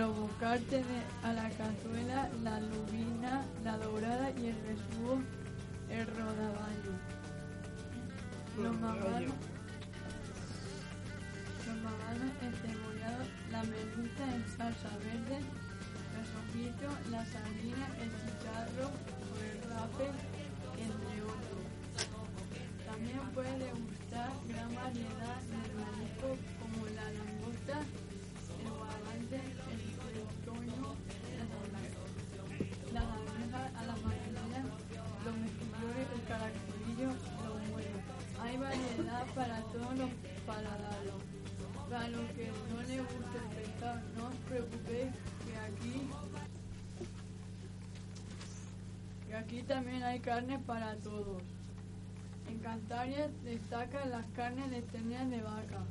los 0.01 0.17
bocates 0.17 0.83
a 1.23 1.33
la 1.35 1.51
cazuela, 1.51 2.31
la 2.43 2.59
lubina, 2.59 3.45
la 3.63 3.77
dorada 3.77 4.31
y 4.31 4.47
el 4.47 4.57
besugo, 4.63 5.21
el 5.91 6.07
rodaballo. 6.07 6.95
Los 8.63 8.81
maganos, 8.81 9.35
los 11.67 11.77
maganos 11.85 12.33
encebollados, 12.41 13.29
la 13.51 13.63
merluza 13.63 14.25
en 14.37 14.43
salsa 14.57 14.89
verde, 15.05 15.39
los 16.17 16.29
ojitos, 16.41 17.11
la 17.11 17.23
sardina, 17.27 17.87
el 18.01 18.11
chicharro 18.21 18.89
o 18.89 19.33
el 19.49 19.59
rape, 19.69 20.09
entre 20.81 21.17
otros. 21.29 21.65
También 22.87 23.21
puede 23.35 23.59
degustar 23.59 24.33
gran 24.49 24.75
variedad 24.75 25.41
de 25.53 25.61
mariscos 25.77 26.39
paladares. 40.63 41.13
Para 41.89 42.09
los 42.09 42.31
que 42.33 42.49
no 42.73 42.83
les 42.83 43.01
guste 43.01 43.39
el 43.39 43.57
pescado, 43.57 44.01
no 44.17 44.27
os 44.29 44.35
preocupéis 44.49 45.09
que 45.45 45.57
aquí 45.57 46.09
que 49.27 49.35
aquí 49.37 49.63
también 49.63 50.03
hay 50.03 50.21
carne 50.21 50.59
para 50.59 50.95
todos. 50.97 51.43
En 52.49 52.59
Cantabria 52.59 53.29
destacan 53.45 54.11
las 54.11 54.27
carnes 54.37 54.71
de 54.71 54.83
ternera 54.83 55.25
de 55.27 55.41
vaca. 55.41 55.85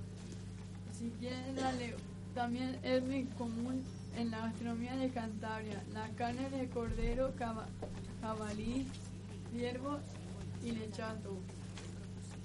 Si 0.98 1.10
quieren 1.20 1.56
darle, 1.56 1.96
también 2.36 2.78
es 2.84 3.02
muy 3.04 3.24
común 3.38 3.84
en 4.18 4.32
la 4.32 4.40
gastronomía 4.40 4.96
de 4.98 5.10
Cantabria, 5.10 5.82
la 5.94 6.08
carne 6.18 6.50
de 6.50 6.68
cordero, 6.70 7.34
caba- 7.38 7.68
jabalí, 8.22 8.88
ciervo 9.52 10.00
y 10.64 10.72
lechazo. 10.72 11.38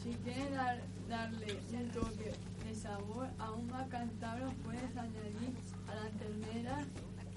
Si 0.03 0.11
quieres 0.22 0.51
dar- 0.53 0.81
darle 1.09 1.59
un 1.72 1.88
toque 1.90 2.32
de 2.64 2.74
sabor 2.74 3.28
aún 3.38 3.66
más 3.68 3.88
cántabro, 3.88 4.50
puedes 4.64 4.96
añadir 4.96 5.55
a 5.88 5.94
la 5.94 6.09
ternera 6.18 6.84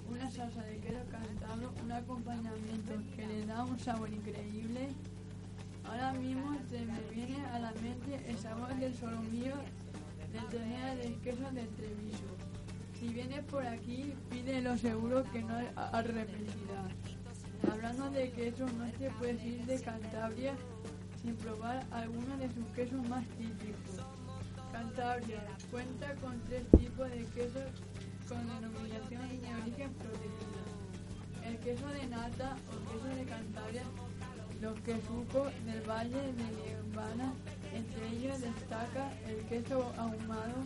una 0.09 0.29
salsa 0.31 0.63
de 0.63 0.77
queso 0.77 1.03
cántabro, 1.11 1.73
un 1.83 1.91
acompañamiento 1.91 2.93
que 3.15 3.27
le 3.27 3.45
da 3.45 3.63
un 3.63 3.79
sabor 3.79 4.09
increíble. 4.09 4.89
Ahora 5.83 6.13
mismo 6.13 6.55
se 6.69 6.85
me 6.85 6.99
viene 7.13 7.45
a 7.47 7.59
la 7.59 7.71
mente 7.73 8.23
el 8.27 8.37
sabor 8.37 8.75
del 8.75 8.93
solomillo 8.95 9.55
de 10.31 10.39
ternera 10.49 10.95
del 10.95 11.15
queso 11.19 11.49
de 11.51 11.63
Treviso. 11.63 12.25
Si 12.99 13.09
vienes 13.09 13.43
por 13.45 13.65
aquí, 13.65 14.13
pídelo 14.29 14.77
seguro 14.77 15.23
que 15.31 15.43
no 15.43 15.55
arrepentirás. 15.75 16.91
La 17.63 17.73
hablando 17.73 18.09
de 18.11 18.31
quesos, 18.31 18.71
no 18.73 18.85
se 18.97 19.09
puede 19.11 19.45
ir 19.45 19.65
de 19.65 19.79
Cantabria 19.81 20.53
probar 21.33 21.85
algunos 21.91 22.39
de 22.39 22.47
sus 22.53 22.65
quesos 22.75 23.07
más 23.07 23.25
típicos. 23.37 24.03
Cantabria 24.71 25.41
cuenta 25.71 26.13
con 26.15 26.39
tres 26.41 26.63
tipos 26.77 27.09
de 27.09 27.25
quesos 27.35 27.63
con 28.27 28.45
denominación 28.47 29.41
de 29.41 29.55
origen 29.61 29.93
protegida. 29.93 30.63
El 31.45 31.57
queso 31.59 31.87
de 31.87 32.07
nata 32.07 32.57
o 32.67 32.91
queso 32.91 33.15
de 33.15 33.25
Cantabria, 33.25 33.83
los 34.61 34.79
quesucos 34.81 35.51
del 35.65 35.81
Valle 35.89 36.21
de 36.33 36.47
Liebana, 36.57 37.33
entre 37.73 38.07
ellos 38.09 38.41
destaca 38.41 39.11
el 39.27 39.37
queso 39.45 39.93
ahumado 39.97 40.63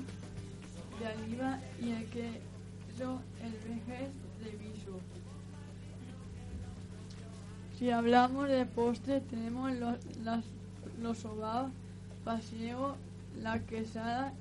de 1.00 1.24
oliva 1.24 1.60
y 1.80 1.92
el 1.92 2.06
queso 2.10 3.22
el 3.44 3.52
vejez 3.52 4.10
de 4.44 4.52
viso. 4.58 5.00
Si 7.82 7.90
hablamos 7.90 8.48
de 8.48 8.64
postre, 8.68 9.22
tenemos 9.22 9.72
los, 9.74 9.96
las, 10.24 10.46
los 11.02 11.18
sobaos, 11.18 11.72
pasiego, 12.24 12.96
la 13.42 13.58
quesada, 13.58 14.34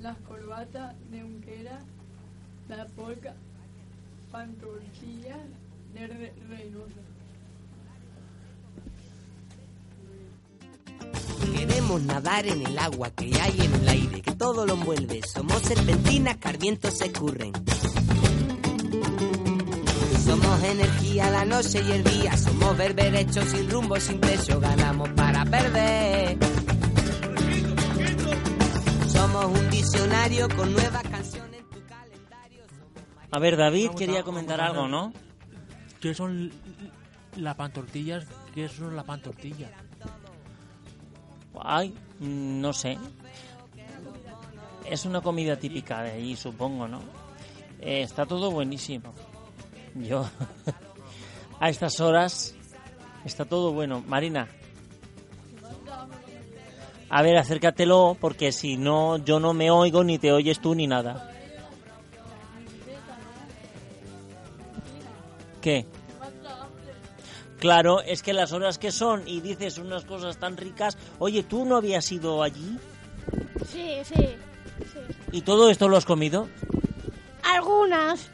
las 0.00 0.16
corbatas 0.18 0.94
de 1.10 1.24
unquera, 1.24 1.80
la 2.68 2.86
polca, 2.86 3.34
pantortillas 4.30 5.40
de 5.92 6.06
re, 6.06 6.32
Reynosa. 6.48 7.00
Queremos 11.52 12.00
nadar 12.02 12.46
en 12.46 12.64
el 12.64 12.78
agua 12.78 13.10
que 13.10 13.32
hay 13.40 13.60
en 13.60 13.74
el 13.74 13.88
aire, 13.88 14.22
que 14.22 14.36
todo 14.36 14.66
lo 14.66 14.74
envuelve. 14.74 15.20
Somos 15.26 15.60
serpentinas 15.62 16.36
que 16.36 16.46
al 16.48 16.58
se 16.92 17.06
escurren. 17.06 17.52
Somos 20.24 20.62
energía 20.64 21.30
la 21.30 21.44
noche 21.44 21.82
y 21.86 21.92
el 21.92 22.02
día. 22.02 22.34
Somos 22.36 22.76
berberechos 22.78 23.44
sin 23.44 23.68
rumbo, 23.70 24.00
sin 24.00 24.18
peso. 24.20 24.58
Ganamos 24.58 25.10
para 25.10 25.44
perder. 25.44 26.38
Somos 29.06 29.44
un 29.44 29.70
diccionario 29.70 30.48
con 30.56 30.72
nuevas 30.72 31.02
canciones. 31.02 31.62
A 33.30 33.38
ver, 33.38 33.56
David 33.58 33.90
quería 33.98 34.22
comentar 34.22 34.62
algo, 34.62 34.88
¿no? 34.88 35.12
¿Qué 36.00 36.14
son 36.14 36.50
las 37.36 37.54
pantortillas? 37.56 38.24
¿Qué 38.54 38.68
son 38.68 38.96
las 38.96 39.04
pantortillas? 39.04 39.72
Ay, 41.60 41.94
no 42.20 42.72
sé. 42.72 42.96
Es 44.88 45.04
una 45.04 45.20
comida 45.20 45.58
típica 45.58 46.02
de 46.02 46.12
allí, 46.12 46.34
supongo, 46.34 46.88
¿no? 46.88 47.00
Eh, 47.80 48.02
está 48.02 48.24
todo 48.24 48.50
buenísimo. 48.50 49.12
Yo, 49.94 50.28
a 51.60 51.70
estas 51.70 52.00
horas, 52.00 52.54
está 53.24 53.44
todo 53.44 53.72
bueno. 53.72 54.02
Marina. 54.06 54.48
A 57.10 57.22
ver, 57.22 57.36
acércatelo, 57.36 58.16
porque 58.20 58.50
si 58.50 58.76
no, 58.76 59.18
yo 59.18 59.38
no 59.38 59.54
me 59.54 59.70
oigo, 59.70 60.02
ni 60.02 60.18
te 60.18 60.32
oyes 60.32 60.60
tú, 60.60 60.74
ni 60.74 60.86
nada. 60.86 61.30
¿Qué? 65.60 65.86
Claro, 67.58 68.02
es 68.02 68.22
que 68.22 68.34
las 68.34 68.52
horas 68.52 68.76
que 68.76 68.92
son 68.92 69.26
y 69.26 69.40
dices 69.40 69.78
unas 69.78 70.04
cosas 70.04 70.36
tan 70.38 70.56
ricas. 70.58 70.98
Oye, 71.18 71.42
¿tú 71.42 71.64
no 71.64 71.76
habías 71.76 72.12
ido 72.12 72.42
allí? 72.42 72.78
Sí, 73.70 73.92
sí, 74.04 74.36
sí. 74.92 74.98
¿Y 75.32 75.40
todo 75.42 75.70
esto 75.70 75.88
lo 75.88 75.96
has 75.96 76.04
comido? 76.04 76.48
Algunas. 77.42 78.28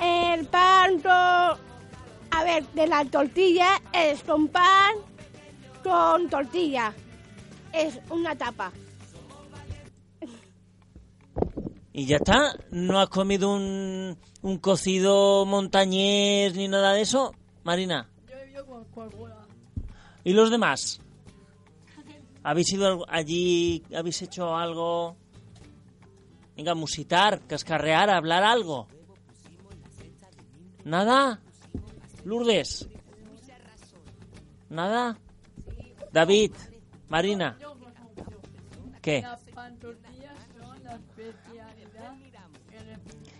El 0.00 0.46
pan, 0.46 1.00
a 1.06 2.44
ver, 2.44 2.66
de 2.74 2.86
la 2.86 3.04
tortilla 3.06 3.80
es 3.92 4.22
con 4.22 4.48
pan, 4.48 4.94
con 5.82 6.28
tortilla. 6.28 6.92
Es 7.72 7.98
una 8.10 8.34
tapa. 8.36 8.72
¿Y 11.92 12.06
ya 12.06 12.16
está? 12.16 12.56
¿No 12.70 12.98
has 13.00 13.08
comido 13.08 13.54
un, 13.54 14.18
un 14.42 14.58
cocido 14.58 15.46
montañés 15.46 16.54
ni 16.54 16.68
nada 16.68 16.92
de 16.92 17.00
eso, 17.02 17.32
Marina? 17.64 18.10
Yo 18.28 18.34
he 18.36 18.44
vivido 18.44 18.66
con 18.66 18.84
Coca-Cola. 18.84 19.46
¿Y 20.22 20.32
los 20.34 20.50
demás? 20.50 21.00
¿Habéis 22.42 22.72
ido 22.74 22.86
al- 22.86 23.04
allí? 23.08 23.82
¿Habéis 23.96 24.20
hecho 24.22 24.54
algo? 24.54 25.16
Venga, 26.54 26.74
musitar, 26.74 27.40
cascarrear, 27.46 28.10
hablar 28.10 28.42
algo. 28.44 28.88
¿Nada? 30.86 31.40
Lourdes. 32.24 32.88
¿Nada? 34.70 35.18
David, 36.12 36.52
Marina. 37.08 37.58
¿Qué? 39.02 39.20
Las 39.20 39.40
pantortillas 39.52 40.38
son 40.56 40.84
la 40.84 40.94
especialidad 40.94 42.14
en 42.70 42.86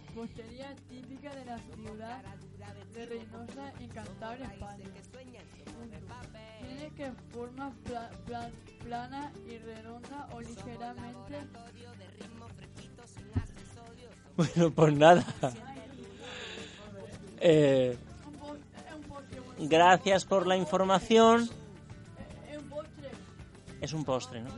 repostería 0.09 0.75
típica 0.89 1.33
de 1.37 1.45
la 1.45 1.59
ciudad 1.59 2.23
de 2.95 3.07
Reynosa 3.07 3.73
en 3.79 3.89
Cantabria, 3.91 4.47
España. 4.53 5.41
Tiene 6.67 6.91
que 6.97 7.13
forma 7.33 7.71
pla- 7.85 8.11
pla- 8.27 8.51
plana 8.83 9.33
y 9.47 9.59
redonda 9.59 10.29
o 10.33 10.41
ligeramente 10.41 11.39
Bueno, 14.37 14.71
pues 14.73 14.95
nada. 14.97 15.25
Eh, 17.41 17.97
gracias 19.59 20.25
por 20.25 20.47
la 20.47 20.57
información. 20.57 21.49
Es 23.81 23.93
un 23.93 24.05
postre, 24.05 24.43
¿no? 24.43 24.51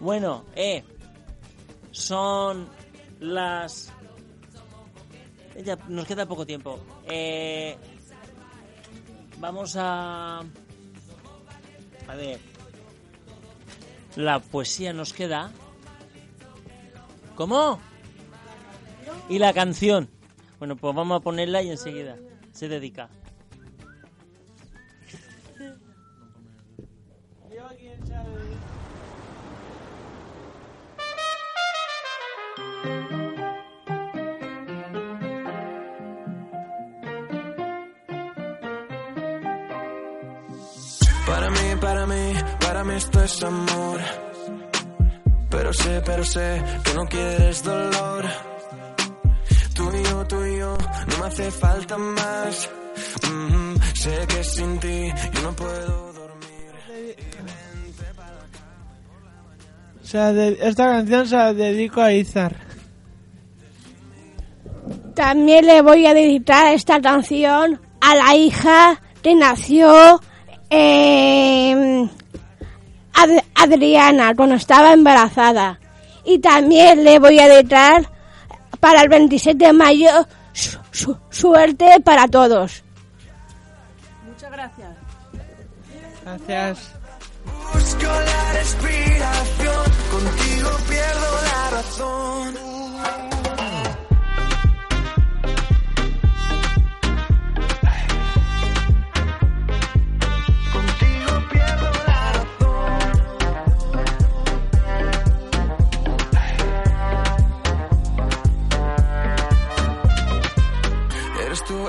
Bueno, 0.00 0.44
eh, 0.54 0.82
son 1.92 2.68
las... 3.20 3.92
Ya 5.64 5.76
nos 5.88 6.06
queda 6.06 6.26
poco 6.26 6.46
tiempo. 6.46 6.80
Eh, 7.06 7.76
vamos 9.38 9.76
a... 9.76 10.40
A 12.08 12.14
ver. 12.16 12.40
La 14.16 14.40
poesía 14.40 14.92
nos 14.92 15.12
queda. 15.12 15.52
¿Cómo? 17.36 17.78
Y 19.28 19.38
la 19.38 19.52
canción. 19.52 20.08
Bueno, 20.60 20.76
pues 20.76 20.94
vamos 20.94 21.18
a 21.18 21.24
ponerla 21.24 21.62
y 21.62 21.70
enseguida 21.70 22.18
se 22.52 22.68
dedica. 22.68 23.08
Para 41.26 41.48
mí, 41.48 41.58
para 41.80 42.06
mí, 42.06 42.32
para 42.60 42.84
mí 42.84 42.94
esto 42.96 43.22
es 43.24 43.42
amor. 43.42 44.00
Pero 45.48 45.72
sé, 45.72 46.02
pero 46.04 46.22
sé 46.22 46.62
que 46.84 46.94
no 46.94 47.06
quieres 47.06 47.64
dolor. 47.64 48.49
Tú 50.30 50.44
y 50.46 50.58
yo, 50.58 50.78
no 51.08 51.18
me 51.18 51.26
hace 51.26 51.50
falta 51.50 51.98
más. 51.98 52.70
Mhm, 53.28 53.74
sé 53.94 54.26
que 54.28 54.44
sin 54.44 54.78
ti 54.78 55.12
yo 55.34 55.42
no 55.42 55.52
puedo. 55.56 56.10
De- 60.12 60.58
esta 60.62 60.86
canción 60.86 61.26
se 61.28 61.36
la 61.36 61.52
dedico 61.54 62.00
a 62.00 62.12
Izar. 62.12 62.56
También 65.14 65.66
le 65.66 65.82
voy 65.82 66.06
a 66.06 66.14
dedicar 66.14 66.72
esta 66.74 67.00
canción 67.00 67.80
a 68.00 68.14
la 68.16 68.34
hija 68.34 69.00
que 69.22 69.34
nació 69.36 70.20
eh, 70.70 72.08
Ad- 73.14 73.44
Adriana 73.54 74.34
cuando 74.34 74.56
estaba 74.56 74.92
embarazada. 74.92 75.78
Y 76.24 76.38
también 76.40 77.04
le 77.04 77.18
voy 77.20 77.38
a 77.38 77.46
dedicar 77.48 78.10
para 78.80 79.02
el 79.02 79.08
27 79.08 79.66
de 79.66 79.72
mayo 79.72 80.10
su- 80.52 80.78
su- 80.90 81.16
suerte 81.30 82.00
para 82.04 82.26
todos. 82.28 82.82
Muchas 84.26 84.50
gracias. 84.50 84.88
Gracias. 86.24 86.90
Busco 87.72 88.02
la 88.04 88.52
respiración, 88.54 89.84
contigo 90.10 90.70
pierdo 90.88 91.42
la 91.44 91.70
razón. 91.70 93.29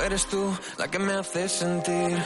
Eres 0.05 0.25
tú 0.27 0.57
la 0.77 0.87
que 0.87 0.99
me 0.99 1.13
hace 1.13 1.47
sentir. 1.47 2.17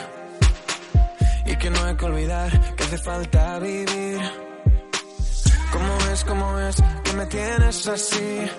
Y 1.46 1.56
que 1.56 1.70
no 1.70 1.84
hay 1.84 1.96
que 1.96 2.04
olvidar 2.04 2.74
que 2.76 2.84
hace 2.84 2.98
falta 2.98 3.58
vivir. 3.58 4.20
¿Cómo 5.72 6.12
es, 6.12 6.24
cómo 6.24 6.58
es 6.60 6.76
que 7.04 7.12
me 7.12 7.26
tienes 7.26 7.86
así? 7.86 8.50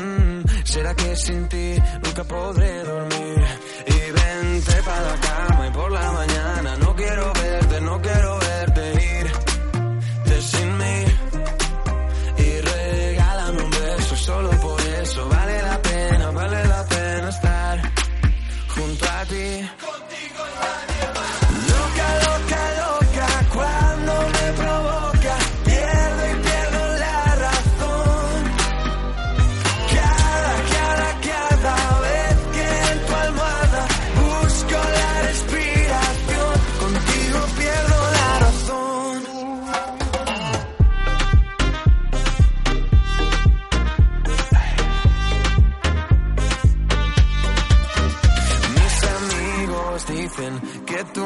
Mm, 0.00 0.42
¿Será 0.64 0.94
que 0.94 1.16
sin 1.16 1.48
ti 1.48 1.76
nunca 2.02 2.24
podré 2.24 2.82
dormir? 2.82 3.44
Y 3.86 4.10
vente 4.10 4.82
para 4.84 5.02
la 5.02 5.20
cama 5.20 5.66
y 5.66 5.70
por 5.70 5.90
la 5.92 6.12
mañana 6.12 6.76
no 6.76 6.96
quiero 6.96 7.32
verte, 7.32 7.80
no 7.80 8.02
quiero 8.02 8.29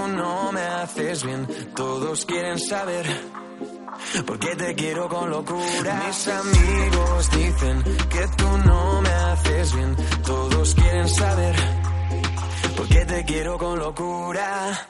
no 0.09 0.53
me 0.53 0.61
haces 0.61 1.25
bien, 1.25 1.47
todos 1.75 2.25
quieren 2.25 2.59
saber. 2.59 3.07
por 4.27 4.39
qué 4.39 4.57
te 4.57 4.75
quiero 4.75 5.09
con 5.09 5.31
locura. 5.31 6.03
Mis 6.07 6.29
amigos 6.29 7.31
dicen 7.31 7.83
que 8.09 8.29
tú 8.37 8.59
no 8.67 9.03
me 9.03 9.11
haces 9.11 9.75
bien. 9.75 9.97
Todos 10.25 10.75
quieren 10.75 11.09
saber 11.09 11.57
por 12.77 12.89
qué 12.89 13.05
te 13.05 13.25
quiero 13.25 13.59
con 13.59 13.79
locura. 13.79 14.89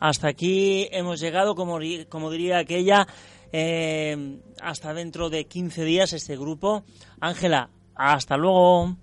Hasta 0.00 0.28
aquí 0.28 0.88
hemos 0.90 1.20
llegado, 1.20 1.54
como, 1.54 1.78
como 2.08 2.30
diría 2.30 2.58
aquella, 2.58 3.06
eh, 3.52 4.40
hasta 4.60 4.94
dentro 4.94 5.28
de 5.28 5.46
15 5.46 5.84
días 5.84 6.12
este 6.14 6.36
grupo. 6.36 6.84
Ángela, 7.20 7.70
hasta 7.94 8.36
luego. 8.38 8.96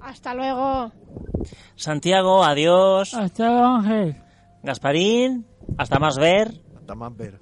Hasta 0.00 0.34
luego. 0.34 0.92
Santiago, 1.76 2.44
adiós. 2.44 3.14
Hasta 3.14 3.48
luego, 3.48 3.64
Ángel. 3.64 4.22
Gasparín, 4.64 5.46
hasta 5.78 5.98
más 5.98 6.18
ver. 6.18 6.60
Hasta 6.76 6.94
más 6.94 7.16
ver. 7.16 7.38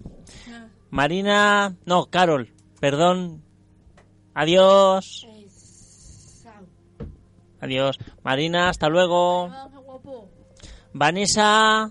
Marina, 0.90 1.74
no, 1.86 2.06
Carol, 2.06 2.52
perdón. 2.78 3.42
Adiós. 4.34 5.26
Adiós. 7.60 7.98
Marina, 8.22 8.68
hasta 8.68 8.88
luego. 8.88 9.50
Vanessa, 10.92 11.90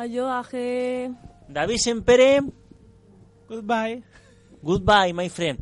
Adiós, 0.00 0.30
Ángel. 0.30 1.14
David 1.48 1.76
Sempere. 1.78 2.40
Goodbye. 3.48 4.02
Goodbye, 4.62 5.12
my 5.12 5.28
friend. 5.28 5.58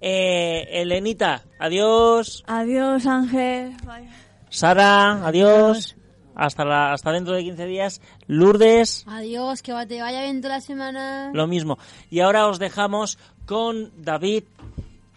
Eh, 0.00 0.82
Elenita, 0.82 1.44
adiós. 1.58 2.42
Adiós, 2.46 3.06
Ángel. 3.06 3.76
Bye. 3.84 4.08
Sara, 4.50 5.26
adiós. 5.26 5.96
Hasta, 6.34 6.64
la, 6.64 6.92
hasta 6.92 7.12
dentro 7.12 7.34
de 7.34 7.42
15 7.44 7.64
días. 7.66 8.00
Lourdes, 8.26 9.04
Adiós, 9.08 9.62
que 9.62 9.72
va- 9.72 9.86
te 9.86 10.00
vaya 10.02 10.22
bien 10.22 10.40
toda 10.42 10.56
la 10.56 10.60
semana. 10.60 11.30
lo 11.32 11.46
mismo. 11.46 11.78
Y 12.10 12.20
ahora 12.20 12.46
os 12.46 12.58
dejamos 12.58 13.18
con 13.46 13.90
David, 14.02 14.44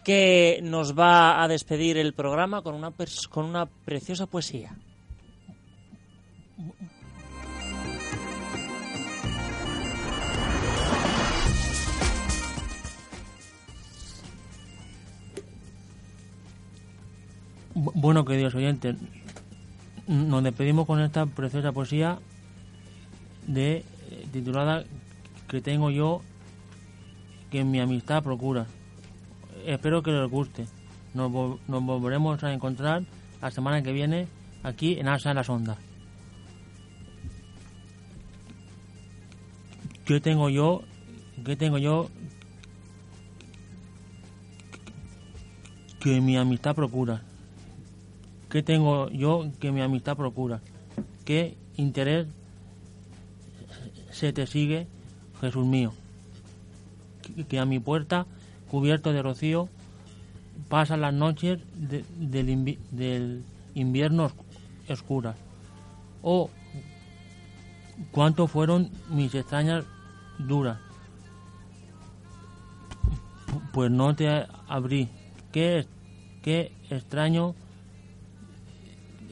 que 0.05 0.59
nos 0.63 0.97
va 0.97 1.43
a 1.43 1.47
despedir 1.49 1.97
el 1.97 2.13
programa 2.13 2.61
con 2.61 2.73
una, 2.75 2.91
pers- 2.91 3.27
con 3.27 3.45
una 3.45 3.65
preciosa 3.65 4.27
poesía. 4.27 4.77
Bueno, 17.81 18.25
queridos 18.25 18.55
oyentes, 18.55 18.97
nos 20.05 20.43
despedimos 20.43 20.85
con 20.85 20.99
esta 20.99 21.25
preciosa 21.25 21.71
poesía 21.71 22.19
de 23.47 23.77
eh, 24.09 24.27
titulada 24.33 24.83
que 25.47 25.61
tengo 25.61 25.89
yo 25.89 26.21
que 27.49 27.63
mi 27.63 27.79
amistad 27.79 28.21
procura. 28.21 28.65
Espero 29.65 30.03
que 30.03 30.11
les 30.11 30.29
guste. 30.29 30.65
Nos, 31.13 31.31
vol- 31.31 31.59
nos 31.69 31.81
volveremos 31.81 32.43
a 32.43 32.51
encontrar 32.51 33.03
la 33.41 33.49
semana 33.49 33.81
que 33.81 33.93
viene 33.93 34.27
aquí 34.61 34.99
en 34.99 35.07
Alsa 35.07 35.29
en 35.29 35.37
las 35.37 35.49
Ondas. 35.49 35.77
¿Qué 40.03 40.19
tengo 40.19 40.49
yo? 40.49 40.81
¿Qué 41.45 41.55
tengo 41.55 41.77
yo? 41.77 42.09
Que 46.01 46.19
mi 46.19 46.35
amistad 46.35 46.75
procura. 46.75 47.23
¿Qué 48.49 48.63
tengo 48.63 49.09
yo 49.09 49.49
que 49.59 49.71
mi 49.71 49.81
amistad 49.81 50.17
procura? 50.17 50.61
¿Qué 51.25 51.55
interés 51.77 52.27
se 54.11 54.33
te 54.33 54.47
sigue, 54.47 54.87
Jesús 55.41 55.65
mío? 55.65 55.93
Que- 57.47 57.59
a 57.59 57.65
mi 57.65 57.79
puerta, 57.79 58.25
cubierto 58.71 59.13
de 59.13 59.21
rocío, 59.21 59.69
pasan 60.67 61.01
las 61.01 61.13
noches 61.13 61.59
de- 61.75 62.03
del, 62.17 62.49
invi- 62.49 62.79
del 62.91 63.43
invierno 63.75 64.29
oscu- 64.29 64.43
oscuras. 64.91 65.35
Oh, 66.23 66.49
cuánto 68.11 68.47
fueron 68.47 68.89
mis 69.09 69.33
extrañas 69.35 69.85
duras. 70.39 70.79
Pu- 73.51 73.61
Pues 73.73 73.91
no 73.91 74.15
te 74.15 74.45
abrí. 74.67 75.07
Qué, 75.51 75.85
qué 76.41 76.71
extraño 76.89 77.53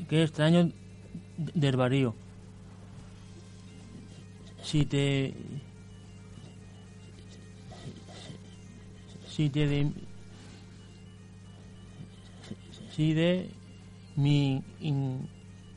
qué 0.10 0.24
extraño 0.24 0.72
del 1.38 1.76
varío. 1.78 2.16
Si 4.64 4.86
te 4.86 5.34
si 9.28 9.49
te 9.49 9.68
de, 9.68 9.91
si 12.91 13.14
de 13.14 13.49
mi 14.16 14.64
in- 14.80 15.30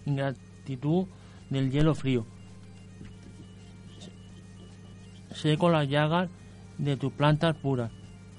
ingratitud 0.06 1.06
del 1.50 1.70
hielo 1.70 1.94
frío. 1.94 2.24
Seco 5.34 5.68
las 5.68 5.88
llagas 5.88 6.30
de 6.78 6.96
tus 6.96 7.12
plantas 7.12 7.54
puras. 7.56 7.92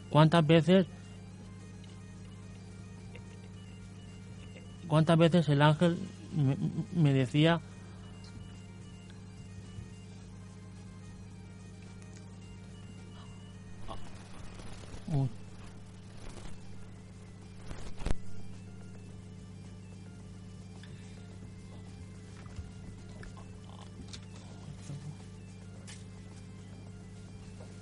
¿Cuántas 0.09 0.45
veces 0.45 0.87
cuántas 4.91 5.17
veces 5.17 5.47
el 5.47 5.61
ángel 5.61 5.97
me, 6.93 7.13
decía. 7.13 7.61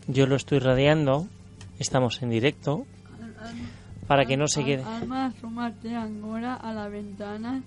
Yo 0.05 0.27
lo 0.27 0.35
estoy 0.35 0.59
radiando, 0.59 1.27
estamos 1.79 2.21
en 2.21 2.29
directo, 2.29 2.85
para 4.09 4.25
que 4.25 4.35
no 4.37 4.47
se 4.47 4.65
quede. 4.65 4.83
Alma, 4.83 5.27
asómate 5.27 5.95
ahora 5.95 6.55
a 6.55 6.73
la 6.73 6.89
ventana, 6.89 7.61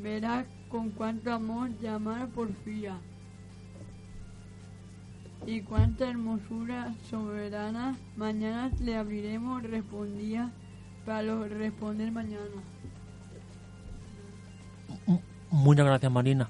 verás 0.00 0.46
con 0.70 0.88
cuánto 0.90 1.30
amor 1.32 1.68
llamar 1.80 2.28
Porfía. 2.28 2.96
Y 5.46 5.60
cuánta 5.60 6.08
hermosura 6.08 6.94
soberana, 7.10 7.94
mañana 8.16 8.70
le 8.80 8.96
abriremos, 8.96 9.62
respondía, 9.62 10.50
para 11.04 11.22
lo- 11.22 11.46
responder 11.46 12.10
mañana. 12.10 12.40
Muchas 15.50 15.84
gracias, 15.86 16.10
Marina. 16.10 16.48